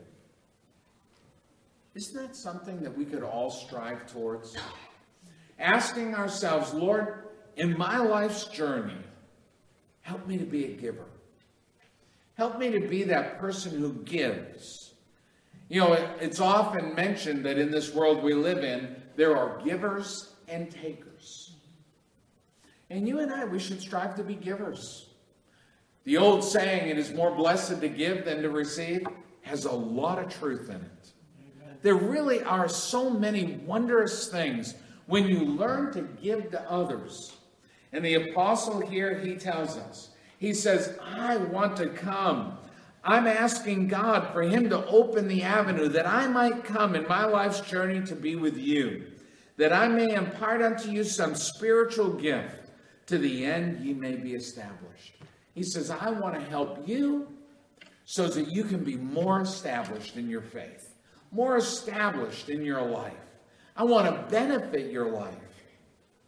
Isn't 1.93 2.19
that 2.19 2.35
something 2.35 2.81
that 2.81 2.97
we 2.97 3.05
could 3.05 3.21
all 3.21 3.51
strive 3.51 4.11
towards? 4.11 4.57
Asking 5.59 6.15
ourselves, 6.15 6.73
Lord, 6.73 7.27
in 7.57 7.77
my 7.77 7.99
life's 7.99 8.45
journey, 8.45 8.97
help 10.01 10.25
me 10.25 10.39
to 10.39 10.45
be 10.45 10.65
a 10.65 10.69
giver. 10.69 11.05
Help 12.39 12.57
me 12.57 12.71
to 12.71 12.87
be 12.87 13.03
that 13.03 13.37
person 13.37 13.77
who 13.79 13.93
gives. 14.03 14.93
You 15.69 15.81
know, 15.81 15.93
it's 16.19 16.39
often 16.39 16.95
mentioned 16.95 17.45
that 17.45 17.59
in 17.59 17.69
this 17.69 17.93
world 17.93 18.23
we 18.23 18.33
live 18.33 18.63
in, 18.63 18.95
there 19.15 19.37
are 19.37 19.61
givers 19.63 20.33
and 20.47 20.71
takers. 20.71 21.51
And 22.89 23.07
you 23.07 23.19
and 23.19 23.31
I, 23.31 23.45
we 23.45 23.59
should 23.59 23.79
strive 23.79 24.15
to 24.15 24.23
be 24.23 24.33
givers. 24.33 25.06
The 26.07 26.15
old 26.15 26.41
saying, 26.41 26.87
it 26.87 26.97
is 26.97 27.13
more 27.13 27.31
blessed 27.31 27.81
to 27.81 27.89
give 27.89 28.23
than 28.23 28.41
to 28.41 28.49
receive, 28.49 29.05
has 29.41 29.65
a 29.65 29.73
lot 29.73 30.19
of 30.19 30.33
truth 30.33 30.69
in 30.69 30.77
it. 30.77 31.11
There 31.81 31.95
really 31.95 32.41
are 32.43 32.69
so 32.69 33.09
many 33.09 33.59
wondrous 33.65 34.29
things 34.29 34.75
when 35.07 35.27
you 35.27 35.43
learn 35.43 35.91
to 35.91 36.03
give 36.23 36.49
to 36.51 36.71
others. 36.71 37.35
And 37.91 38.05
the 38.05 38.13
apostle 38.13 38.79
here, 38.79 39.19
he 39.19 39.35
tells 39.35 39.75
us, 39.75 40.11
he 40.37 40.53
says, 40.53 40.97
I 41.03 41.35
want 41.35 41.75
to 41.75 41.87
come. 41.87 42.57
I'm 43.03 43.27
asking 43.27 43.89
God 43.89 44.31
for 44.31 44.43
him 44.43 44.69
to 44.69 44.85
open 44.85 45.27
the 45.27 45.43
avenue 45.43 45.89
that 45.89 46.07
I 46.07 46.25
might 46.27 46.63
come 46.63 46.95
in 46.95 47.05
my 47.09 47.25
life's 47.25 47.59
journey 47.59 47.99
to 48.07 48.15
be 48.15 48.37
with 48.37 48.57
you, 48.57 49.11
that 49.57 49.73
I 49.73 49.89
may 49.89 50.13
impart 50.13 50.61
unto 50.61 50.89
you 50.89 51.03
some 51.03 51.35
spiritual 51.35 52.13
gift 52.13 52.69
to 53.07 53.17
the 53.17 53.43
end 53.43 53.85
ye 53.85 53.93
may 53.93 54.15
be 54.15 54.35
established. 54.35 55.16
He 55.57 55.63
says, 55.63 55.89
I 55.89 56.11
want 56.11 56.35
to 56.35 56.41
help 56.41 56.87
you 56.87 57.27
so 58.05 58.27
that 58.27 58.47
you 58.47 58.63
can 58.63 58.83
be 58.83 58.95
more 58.95 59.41
established 59.41 60.15
in 60.15 60.29
your 60.29 60.41
faith 60.41 60.87
more 61.31 61.57
established 61.57 62.49
in 62.49 62.63
your 62.63 62.81
life. 62.81 63.13
I 63.75 63.83
want 63.83 64.07
to 64.07 64.31
benefit 64.31 64.91
your 64.91 65.11
life 65.11 65.35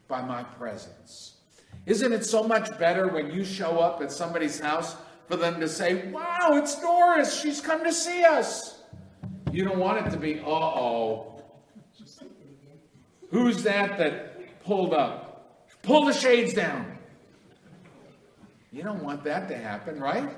by 0.07 0.21
my 0.21 0.43
presence. 0.43 1.37
Isn't 1.85 2.13
it 2.13 2.25
so 2.25 2.43
much 2.43 2.77
better 2.77 3.07
when 3.07 3.31
you 3.31 3.43
show 3.43 3.79
up 3.79 4.01
at 4.01 4.11
somebody's 4.11 4.59
house 4.59 4.95
for 5.27 5.35
them 5.35 5.59
to 5.59 5.67
say, 5.67 6.09
Wow, 6.11 6.51
it's 6.53 6.79
Doris. 6.79 7.39
She's 7.39 7.61
come 7.61 7.83
to 7.83 7.93
see 7.93 8.23
us. 8.23 8.81
You 9.51 9.63
don't 9.63 9.79
want 9.79 10.05
it 10.05 10.09
to 10.11 10.17
be, 10.17 10.39
Uh 10.39 10.45
oh. 10.47 11.41
Who's 13.31 13.63
that 13.63 13.97
that 13.97 14.63
pulled 14.63 14.93
up? 14.93 15.67
Pull 15.83 16.05
the 16.05 16.13
shades 16.13 16.53
down. 16.53 16.98
You 18.71 18.83
don't 18.83 19.03
want 19.03 19.23
that 19.23 19.47
to 19.49 19.57
happen, 19.57 19.99
right? 19.99 20.29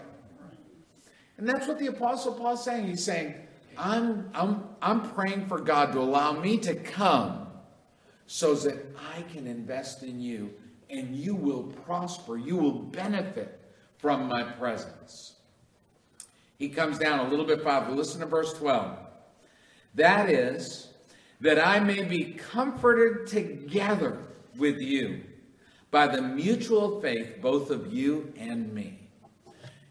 And 1.37 1.47
that's 1.47 1.67
what 1.67 1.79
the 1.79 1.87
Apostle 1.87 2.33
Paul's 2.33 2.63
saying. 2.63 2.87
He's 2.87 3.03
saying, 3.03 3.35
I'm, 3.77 4.29
I'm, 4.33 4.63
I'm 4.81 5.01
praying 5.11 5.47
for 5.47 5.59
God 5.59 5.91
to 5.93 5.99
allow 5.99 6.33
me 6.33 6.57
to 6.59 6.75
come 6.75 7.47
so 8.27 8.53
that 8.55 8.95
I 9.15 9.23
can 9.23 9.47
invest 9.47 10.03
in 10.03 10.21
you 10.21 10.53
and 10.89 11.15
you 11.15 11.35
will 11.35 11.63
prosper. 11.63 12.37
You 12.37 12.57
will 12.57 12.71
benefit 12.71 13.59
from 13.97 14.27
my 14.27 14.43
presence. 14.43 15.33
He 16.57 16.69
comes 16.69 16.99
down 16.99 17.19
a 17.19 17.29
little 17.29 17.45
bit 17.45 17.63
farther. 17.63 17.91
Listen 17.91 18.19
to 18.19 18.27
verse 18.27 18.53
12. 18.53 18.97
That 19.95 20.29
is, 20.29 20.89
that 21.39 21.65
I 21.65 21.79
may 21.79 22.03
be 22.03 22.33
comforted 22.33 23.27
together 23.27 24.19
with 24.57 24.79
you 24.79 25.23
by 25.91 26.07
the 26.07 26.21
mutual 26.21 27.01
faith, 27.01 27.41
both 27.41 27.69
of 27.69 27.93
you 27.93 28.33
and 28.37 28.73
me. 28.73 28.97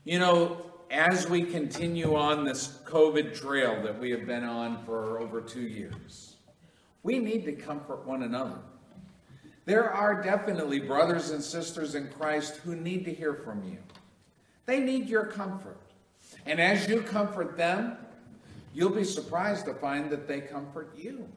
You 0.05 0.18
know, 0.18 0.66
as 0.90 1.28
we 1.28 1.42
continue 1.42 2.16
on 2.16 2.44
this 2.44 2.80
COVID 2.84 3.38
trail 3.38 3.82
that 3.82 3.98
we 3.98 4.11
have 4.11 4.26
been 4.26 4.42
on 4.42 4.82
for 4.84 5.20
over 5.20 5.40
two 5.40 5.61
years, 5.61 6.36
we 7.03 7.18
need 7.18 7.44
to 7.44 7.53
comfort 7.53 8.07
one 8.07 8.22
another. 8.22 8.59
There 9.66 9.90
are 9.90 10.22
definitely 10.22 10.80
brothers 10.80 11.30
and 11.30 11.42
sisters 11.42 11.94
in 11.94 12.09
Christ 12.09 12.57
who 12.57 12.74
need 12.74 13.05
to 13.05 13.12
hear 13.12 13.34
from 13.34 13.62
you. 13.64 13.78
They 14.66 14.80
need 14.80 15.09
your 15.09 15.26
comfort. 15.26 15.78
And 16.46 16.61
as 16.61 16.88
you 16.88 17.03
comfort 17.03 17.57
them, 17.57 17.96
you'll 18.72 18.90
be 18.90 19.05
surprised 19.05 19.66
to 19.66 19.74
find 19.74 20.11
that 20.11 20.26
they 20.26 20.40
comfort 20.40 20.90
you. 20.96 21.28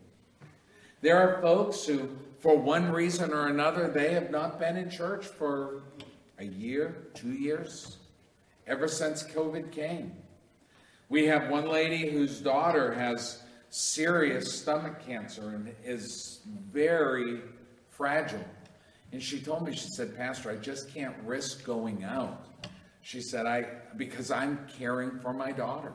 There 1.01 1.17
are 1.19 1.41
folks 1.41 1.85
who, 1.85 2.09
for 2.43 2.57
one 2.57 2.91
reason 2.91 3.31
or 3.31 3.47
another, 3.47 3.87
they 3.87 4.13
have 4.13 4.29
not 4.29 4.59
been 4.59 4.75
in 4.75 4.89
church 4.89 5.25
for 5.25 5.83
a 6.39 6.43
year, 6.43 7.07
two 7.13 7.31
years, 7.31 7.99
ever 8.67 8.85
since 8.89 9.23
COVID 9.23 9.71
came. 9.71 10.11
We 11.07 11.25
have 11.27 11.49
one 11.49 11.69
lady 11.69 12.09
whose 12.09 12.41
daughter 12.41 12.91
has 12.91 13.43
serious 13.69 14.59
stomach 14.59 15.05
cancer 15.07 15.51
and 15.51 15.73
is 15.85 16.41
very 16.45 17.39
fragile. 17.89 18.43
And 19.13 19.23
she 19.23 19.39
told 19.39 19.65
me, 19.65 19.73
she 19.73 19.87
said, 19.95 20.13
Pastor, 20.17 20.51
I 20.51 20.57
just 20.57 20.93
can't 20.93 21.15
risk 21.23 21.63
going 21.63 22.03
out. 22.03 22.45
She 23.03 23.21
said, 23.21 23.45
I 23.45 23.67
because 23.95 24.31
I'm 24.31 24.59
caring 24.77 25.17
for 25.21 25.33
my 25.33 25.53
daughter. 25.53 25.93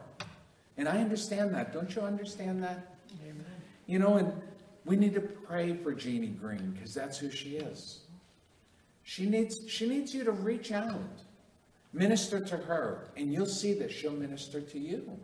And 0.79 0.89
I 0.89 0.97
understand 0.97 1.55
that. 1.55 1.75
Don't 1.75 1.95
you 1.95 2.01
understand 2.01 2.63
that? 2.63 2.97
Amen. 3.23 3.45
You 3.87 3.99
know, 3.99 4.17
and 4.17 4.33
we 4.85 4.97
need 4.97 5.15
to 5.15 5.21
pray 5.21 5.77
for 5.77 5.93
Jeannie 5.93 6.29
Green 6.29 6.73
because 6.73 6.95
that's 6.95 7.19
who 7.19 7.31
she 7.31 7.57
is. 7.57 8.01
She 9.03 9.27
needs 9.27 9.61
she 9.69 9.89
needs 9.89 10.15
you 10.15 10.25
to 10.25 10.33
reach 10.33 10.73
out. 10.73 11.23
Minister 11.93 12.39
to 12.41 12.57
her, 12.57 13.09
and 13.17 13.33
you'll 13.33 13.47
see 13.47 13.73
that 13.75 13.91
she'll 13.91 14.13
minister 14.13 14.61
to 14.61 14.79
you. 14.79 15.19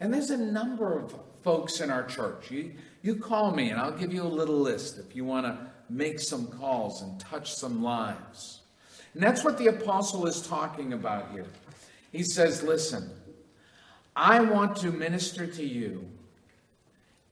And 0.00 0.12
there's 0.12 0.30
a 0.30 0.38
number 0.38 0.98
of 0.98 1.14
folks 1.42 1.80
in 1.80 1.90
our 1.90 2.04
church. 2.04 2.50
You, 2.50 2.72
you 3.02 3.16
call 3.16 3.54
me, 3.54 3.70
and 3.70 3.78
I'll 3.78 3.96
give 3.96 4.12
you 4.12 4.22
a 4.22 4.24
little 4.24 4.58
list 4.58 4.98
if 4.98 5.14
you 5.14 5.24
want 5.24 5.46
to 5.46 5.58
make 5.90 6.18
some 6.20 6.46
calls 6.46 7.02
and 7.02 7.20
touch 7.20 7.54
some 7.54 7.82
lives. 7.82 8.60
And 9.12 9.22
that's 9.22 9.44
what 9.44 9.58
the 9.58 9.66
apostle 9.66 10.26
is 10.26 10.40
talking 10.40 10.92
about 10.92 11.32
here. 11.32 11.46
He 12.12 12.22
says, 12.22 12.62
Listen, 12.62 13.10
I 14.16 14.40
want 14.40 14.76
to 14.78 14.90
minister 14.90 15.46
to 15.46 15.64
you. 15.64 16.08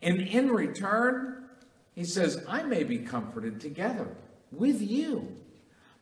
And 0.02 0.20
in 0.20 0.48
return, 0.48 1.48
he 1.94 2.04
says, 2.04 2.44
I 2.48 2.62
may 2.62 2.84
be 2.84 2.98
comforted 2.98 3.60
together 3.60 4.08
with 4.52 4.80
you 4.80 5.36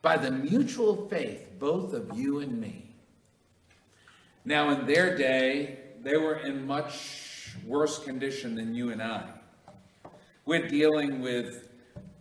by 0.03 0.16
the 0.16 0.30
mutual 0.30 1.09
faith, 1.09 1.49
both 1.59 1.94
of 1.94 2.16
you 2.16 2.40
and 2.40 2.61
me. 2.61 2.94
Now, 4.44 4.70
in 4.70 4.86
their 4.86 5.16
day, 5.16 5.78
they 6.03 6.16
were 6.16 6.36
in 6.36 6.66
much 6.66 7.55
worse 7.64 7.99
condition 7.99 8.55
than 8.55 8.74
you 8.74 8.90
and 8.90 9.03
I. 9.03 9.24
We're 10.44 10.68
dealing 10.68 11.20
with 11.20 11.68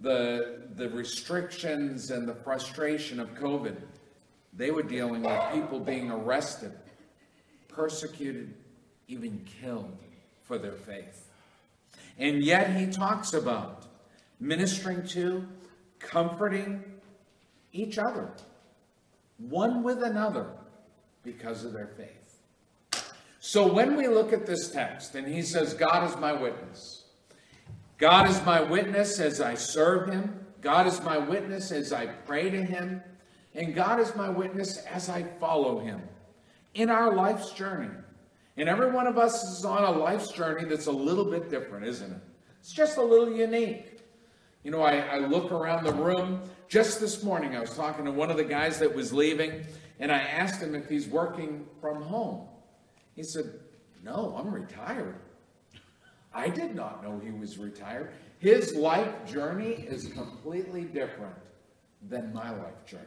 the, 0.02 0.70
the 0.76 0.90
restrictions 0.90 2.10
and 2.10 2.28
the 2.28 2.34
frustration 2.34 3.20
of 3.20 3.36
COVID. 3.36 3.76
They 4.54 4.72
were 4.72 4.84
dealing 4.84 5.22
with 5.22 5.40
people 5.54 5.80
being 5.80 6.10
arrested, 6.10 6.72
persecuted, 7.68 8.54
even 9.08 9.46
killed 9.62 9.96
for 10.44 10.58
their 10.58 10.72
faith. 10.72 11.25
And 12.18 12.44
yet 12.44 12.76
he 12.76 12.88
talks 12.88 13.34
about 13.34 13.86
ministering 14.40 15.06
to, 15.08 15.48
comforting, 16.00 16.84
each 17.74 17.98
other, 17.98 18.32
one 19.38 19.84
with 19.84 20.02
another, 20.02 20.48
because 21.24 21.66
of 21.66 21.74
their 21.74 21.88
faith. 21.98 22.40
So 23.40 23.72
when 23.72 23.96
we 23.96 24.08
look 24.08 24.34
at 24.34 24.46
this 24.46 24.72
text, 24.72 25.16
and 25.16 25.28
he 25.28 25.42
says, 25.42 25.74
God 25.74 26.10
is 26.10 26.18
my 26.18 26.34
witness. 26.34 27.04
God 27.98 28.30
is 28.30 28.44
my 28.44 28.62
witness 28.62 29.20
as 29.20 29.40
I 29.40 29.56
serve 29.56 30.10
him. 30.10 30.46
God 30.62 30.88
is 30.88 31.02
my 31.02 31.18
witness 31.18 31.72
as 31.72 31.94
I 31.94 32.08
pray 32.08 32.50
to 32.50 32.64
him. 32.64 33.02
And 33.54 33.76
God 33.76 34.00
is 34.00 34.16
my 34.16 34.30
witness 34.30 34.78
as 34.78 35.10
I 35.10 35.24
follow 35.40 35.80
him 35.80 36.02
in 36.74 36.90
our 36.90 37.14
life's 37.14 37.52
journey. 37.52 37.94
And 38.58 38.70
every 38.70 38.90
one 38.90 39.06
of 39.08 39.18
us 39.18 39.44
is 39.44 39.66
on 39.66 39.84
a 39.84 39.92
life's 39.92 40.32
journey 40.32 40.66
that's 40.66 40.88
a 40.88 40.92
little 40.92 41.26
bit 41.26 41.50
different, 41.50 41.86
isn't 41.86 42.12
it? 42.12 42.22
It's 42.60 42.72
just 42.72 42.98
a 42.98 43.04
little 43.04 43.32
unique. 43.32 44.00
You 44.64 44.72
know, 44.72 44.82
I, 44.82 44.98
I 44.98 45.18
look 45.20 45.52
around 45.52 45.84
the 45.84 45.94
room. 45.94 46.42
Just 46.68 47.00
this 47.00 47.22
morning, 47.22 47.56
I 47.56 47.60
was 47.60 47.76
talking 47.76 48.06
to 48.06 48.12
one 48.12 48.32
of 48.32 48.38
the 48.38 48.44
guys 48.44 48.80
that 48.80 48.96
was 48.96 49.14
leaving, 49.14 49.66
and 50.00 50.12
I 50.12 50.20
asked 50.20 50.62
him 50.62 50.74
if 50.74 50.90
he's 50.90 51.08
working 51.08 51.68
from 51.80 52.02
home. 52.02 52.48
He 53.16 53.24
said, 53.24 53.60
No, 54.04 54.36
I'm 54.38 54.52
retired. 54.52 55.20
I 56.34 56.50
did 56.50 56.76
not 56.76 57.04
know 57.04 57.22
he 57.24 57.32
was 57.32 57.58
retired. 57.58 58.12
His 58.40 58.74
life 58.76 59.26
journey 59.26 59.86
is 59.88 60.08
completely 60.08 60.84
different 60.84 61.36
than 62.10 62.34
my 62.34 62.50
life 62.50 62.86
journey. 62.86 63.04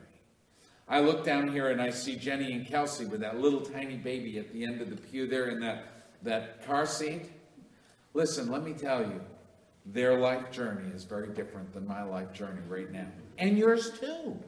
I 0.89 1.01
look 1.01 1.25
down 1.25 1.49
here 1.49 1.69
and 1.69 1.83
I 1.83 1.91
see 1.91 2.17
Jenny 2.17 2.53
and 2.53 2.67
Kelsey 2.67 3.05
with 3.05 3.21
that 3.21 3.41
little 3.41 3.61
tiny 3.61 3.97
baby 3.97 4.39
at 4.39 4.53
the 4.53 4.65
end 4.65 4.81
of 4.81 4.89
the 4.89 4.97
pew 4.97 5.27
there 5.27 5.49
in 5.49 5.61
that, 5.61 5.85
that 6.23 6.67
car 6.67 6.87
seat. 6.87 7.31
Listen, 8.15 8.51
let 8.51 8.63
me 8.63 8.73
tell 8.73 9.03
you, 9.03 9.21
their 9.85 10.19
life 10.19 10.51
journey 10.51 10.91
is 10.95 11.05
very 11.05 11.29
different 11.29 11.73
than 11.75 11.87
my 11.87 12.03
life 12.03 12.33
journey 12.33 12.63
right 12.69 12.91
now. 12.91 13.07
And 13.37 13.59
yours 13.59 13.99
too. 13.99 14.39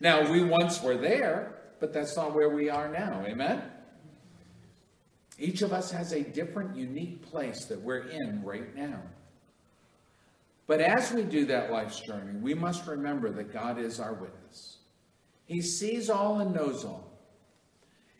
Now, 0.00 0.30
we 0.30 0.44
once 0.44 0.82
were 0.82 0.96
there, 0.96 1.54
but 1.80 1.92
that's 1.92 2.16
not 2.16 2.34
where 2.34 2.50
we 2.50 2.68
are 2.68 2.88
now. 2.88 3.24
Amen? 3.26 3.62
Each 5.38 5.62
of 5.62 5.72
us 5.72 5.90
has 5.90 6.12
a 6.12 6.22
different, 6.22 6.76
unique 6.76 7.22
place 7.22 7.64
that 7.66 7.80
we're 7.80 8.08
in 8.08 8.42
right 8.44 8.74
now. 8.76 9.00
But 10.66 10.80
as 10.80 11.12
we 11.12 11.22
do 11.22 11.46
that 11.46 11.72
life's 11.72 12.00
journey, 12.00 12.38
we 12.38 12.54
must 12.54 12.86
remember 12.86 13.30
that 13.30 13.52
God 13.52 13.78
is 13.78 14.00
our 14.00 14.12
witness. 14.12 14.78
He 15.46 15.60
sees 15.60 16.08
all 16.08 16.40
and 16.40 16.54
knows 16.54 16.84
all. 16.84 17.10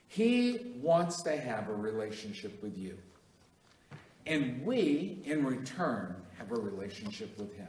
He 0.09 0.75
wants 0.83 1.23
to 1.23 1.37
have 1.37 1.69
a 1.69 1.75
relationship 1.75 2.63
with 2.63 2.77
you. 2.77 2.99
And 4.27 4.65
we, 4.65 5.23
in 5.25 5.45
return, 5.45 6.15
have 6.39 6.53
a 6.53 6.61
relationship 6.61 7.37
with 7.39 7.55
Him. 7.57 7.69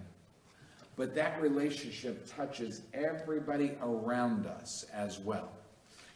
But 0.96 1.16
that 1.16 1.42
relationship 1.42 2.28
touches 2.36 2.82
everybody 2.94 3.72
around 3.82 4.46
us 4.46 4.86
as 4.94 5.20
well. 5.20 5.50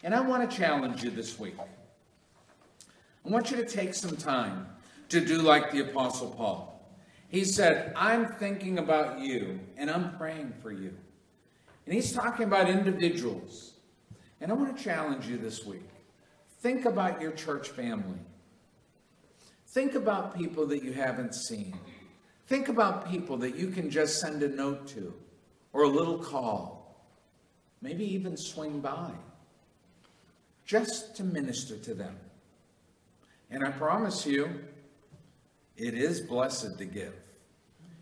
And 0.02 0.14
I 0.14 0.20
want 0.20 0.48
to 0.48 0.56
challenge 0.56 1.02
you 1.02 1.10
this 1.10 1.38
week. 1.38 1.54
I 1.58 3.28
want 3.28 3.50
you 3.50 3.56
to 3.56 3.64
take 3.64 3.94
some 3.94 4.16
time 4.16 4.66
to 5.08 5.20
do 5.20 5.42
like 5.42 5.72
the 5.72 5.80
Apostle 5.80 6.30
Paul. 6.30 6.78
He 7.28 7.44
said, 7.44 7.92
I'm 7.96 8.26
thinking 8.26 8.78
about 8.78 9.18
you 9.20 9.60
and 9.76 9.90
I'm 9.90 10.16
praying 10.16 10.54
for 10.62 10.72
you. 10.72 10.94
And 11.88 11.94
he's 11.94 12.12
talking 12.12 12.44
about 12.44 12.68
individuals. 12.68 13.72
And 14.42 14.52
I 14.52 14.54
want 14.54 14.76
to 14.76 14.84
challenge 14.84 15.26
you 15.26 15.38
this 15.38 15.64
week. 15.64 15.88
Think 16.60 16.84
about 16.84 17.18
your 17.18 17.32
church 17.32 17.70
family. 17.70 18.18
Think 19.68 19.94
about 19.94 20.36
people 20.36 20.66
that 20.66 20.82
you 20.82 20.92
haven't 20.92 21.34
seen. 21.34 21.74
Think 22.46 22.68
about 22.68 23.10
people 23.10 23.38
that 23.38 23.56
you 23.56 23.68
can 23.68 23.88
just 23.88 24.20
send 24.20 24.42
a 24.42 24.50
note 24.50 24.86
to 24.88 25.14
or 25.72 25.84
a 25.84 25.88
little 25.88 26.18
call, 26.18 27.06
maybe 27.80 28.04
even 28.04 28.36
swing 28.36 28.80
by, 28.80 29.12
just 30.66 31.16
to 31.16 31.24
minister 31.24 31.78
to 31.78 31.94
them. 31.94 32.18
And 33.50 33.64
I 33.64 33.70
promise 33.70 34.26
you, 34.26 34.50
it 35.78 35.94
is 35.94 36.20
blessed 36.20 36.76
to 36.76 36.84
give. 36.84 37.14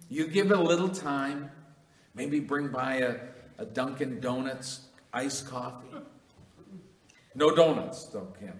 You 0.08 0.26
give 0.26 0.50
a 0.50 0.56
little 0.56 0.88
time, 0.88 1.52
maybe 2.16 2.40
bring 2.40 2.66
by 2.66 2.94
a, 2.94 3.14
a 3.58 3.64
Dunkin' 3.64 4.20
Donuts 4.20 4.88
iced 5.12 5.46
coffee. 5.46 5.88
No 7.34 7.54
donuts, 7.54 8.06
though, 8.06 8.32
Kim. 8.38 8.58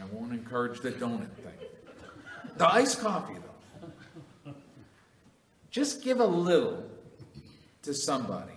I 0.00 0.04
won't 0.12 0.32
encourage 0.32 0.80
the 0.80 0.92
donut 0.92 1.30
thing. 1.34 1.68
The 2.56 2.72
iced 2.72 3.00
coffee, 3.00 3.34
though. 3.34 4.52
Just 5.70 6.02
give 6.02 6.20
a 6.20 6.26
little 6.26 6.84
to 7.82 7.92
somebody, 7.92 8.54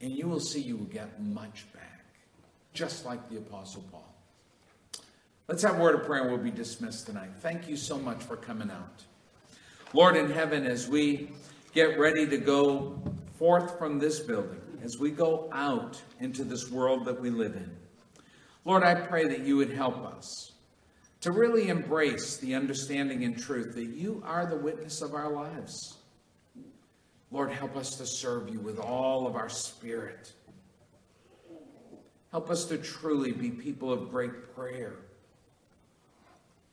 and 0.00 0.12
you 0.12 0.28
will 0.28 0.40
see 0.40 0.60
you 0.60 0.76
will 0.76 0.84
get 0.86 1.20
much 1.22 1.66
back, 1.72 2.04
just 2.72 3.04
like 3.04 3.28
the 3.28 3.38
Apostle 3.38 3.84
Paul. 3.90 4.14
Let's 5.48 5.62
have 5.62 5.78
a 5.78 5.82
word 5.82 5.94
of 5.94 6.06
prayer 6.06 6.22
and 6.22 6.30
we'll 6.30 6.42
be 6.42 6.50
dismissed 6.50 7.06
tonight. 7.06 7.30
Thank 7.40 7.68
you 7.68 7.76
so 7.76 7.98
much 7.98 8.22
for 8.22 8.36
coming 8.36 8.70
out. 8.70 9.04
Lord 9.92 10.16
in 10.16 10.30
heaven, 10.30 10.66
as 10.66 10.88
we 10.88 11.30
get 11.74 11.98
ready 11.98 12.26
to 12.26 12.38
go 12.38 12.98
forth 13.34 13.78
from 13.78 13.98
this 13.98 14.20
building, 14.20 14.60
as 14.82 14.98
we 14.98 15.10
go 15.10 15.48
out 15.52 16.00
into 16.20 16.44
this 16.44 16.70
world 16.70 17.04
that 17.04 17.20
we 17.20 17.30
live 17.30 17.56
in, 17.56 17.70
Lord, 18.64 18.82
I 18.82 18.94
pray 18.94 19.26
that 19.28 19.40
you 19.40 19.56
would 19.56 19.70
help 19.70 19.98
us 20.04 20.52
to 21.20 21.32
really 21.32 21.68
embrace 21.68 22.36
the 22.36 22.54
understanding 22.54 23.24
and 23.24 23.38
truth 23.38 23.74
that 23.74 23.86
you 23.86 24.22
are 24.26 24.46
the 24.46 24.56
witness 24.56 25.02
of 25.02 25.14
our 25.14 25.30
lives. 25.30 25.98
Lord, 27.30 27.50
help 27.50 27.76
us 27.76 27.96
to 27.96 28.06
serve 28.06 28.48
you 28.48 28.60
with 28.60 28.78
all 28.78 29.26
of 29.26 29.34
our 29.34 29.48
spirit. 29.48 30.32
Help 32.30 32.50
us 32.50 32.64
to 32.66 32.78
truly 32.78 33.32
be 33.32 33.50
people 33.50 33.92
of 33.92 34.10
great 34.10 34.54
prayer 34.54 34.96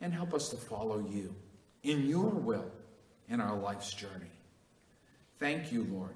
and 0.02 0.14
help 0.14 0.34
us 0.34 0.50
to 0.50 0.58
follow 0.58 1.00
you 1.10 1.34
in 1.84 2.06
your 2.06 2.30
will 2.30 2.72
in 3.30 3.40
our 3.40 3.56
life's 3.58 3.94
journey. 3.94 4.32
Thank 5.40 5.72
you, 5.72 5.88
Lord. 5.90 6.16